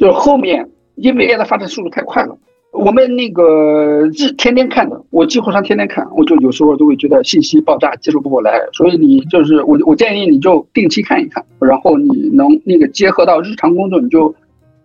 [0.00, 2.34] 就是后面因为 AI 的发展速度太快了，
[2.72, 8.58] 我们那个日天天看的，我几乎上天天看，我就有时候都会觉得信息爆炸，接受不过来。
[8.72, 14.34] 所以你就是我，我建议你就定期看一看，然后你能那个结合到日常工作，你就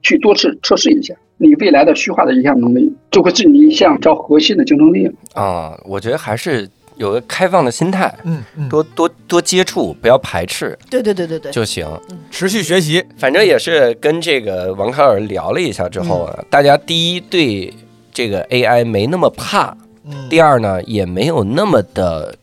[0.01, 5.09] 去多次测试一下，你未来的虚化的影响能力就会是你一项较核心的竞争力。
[5.33, 11.88] 啊，我觉得还是有个开放的心态，嗯嗯，多多多接触，不要排斥对对对对对，就行。
[12.31, 17.73] 持续学习，反正也是跟这个王凯尔聊了一下之后啊，大家第一对
[18.13, 20.30] 这个 AI 没那么怕，嗯。
[20.30, 22.34] 第二呢也没有那么的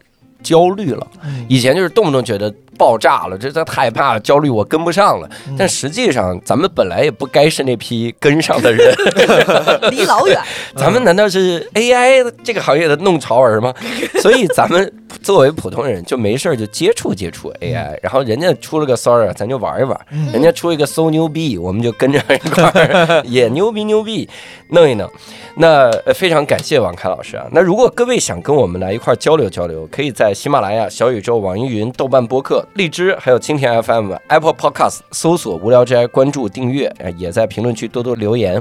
[0.42, 1.06] 焦虑了。
[1.24, 1.46] 嗯。
[1.48, 2.52] 以前就是动不动觉得
[2.82, 5.28] 爆炸了，这这太怕了，焦虑我跟不上了。
[5.48, 8.92] 嗯但实际上咱们本来也不该是那批跟上的人，
[9.92, 10.36] 离老远。
[10.74, 13.72] 咱们难道是 AI 这个行业的弄潮儿吗？
[14.20, 14.92] 所以咱们
[15.22, 24.28] 作为普通人就没事儿就接触接触 AI，然后人家出了个 Sora，咱就玩一玩；嗯人家出一个 So 牛逼，我们就跟着一块儿也牛逼牛逼
[24.70, 25.08] 弄一弄。
[25.54, 27.46] 那呃非常感谢王凯老师啊。
[27.52, 38.60] 那如果各位想跟我们来一块儿交流交流，可以在喜马拉雅、小宇宙、网易云、豆瓣播客、荔枝，还有蜻蜓 FM、Apple Podcast 搜索“无聊斋”，关注订阅，呃也在评论区多多留言。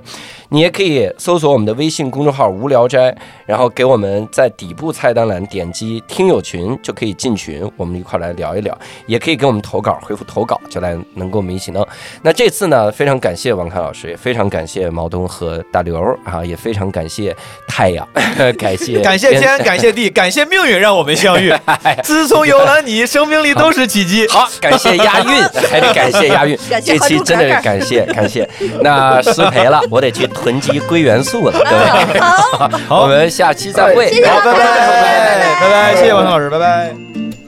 [0.49, 3.15] 你也可以搜索我们的微信公众号“无聊斋”，
[3.45, 8.77] 然后给我们在底部菜单栏点击听友群，就可以进群，我们一块来聊一聊。
[9.07, 11.88] 也可以给我们投稿，回复投稿就来能跟我们一起弄。
[12.21, 17.35] 那这次呢，非常感谢王凯老师，也非常感谢毛东和大刘啊，也非常感谢
[17.67, 18.07] 太阳，
[18.57, 21.53] 感谢感谢天，感谢地，感谢命运让我们相遇。
[22.03, 23.88] 自从有了你，生命里都是
[24.30, 26.57] 好，感谢押韵， 还得感谢押韵。
[26.84, 28.48] 这期真的是感谢感谢，
[28.82, 32.19] 那失陪了， 我得去囤积硅元素了，各位。
[32.88, 34.11] 好，我们下期再会。
[34.26, 37.40] 好，拜拜，拜拜拜拜，谢谢王涛老师，拜拜。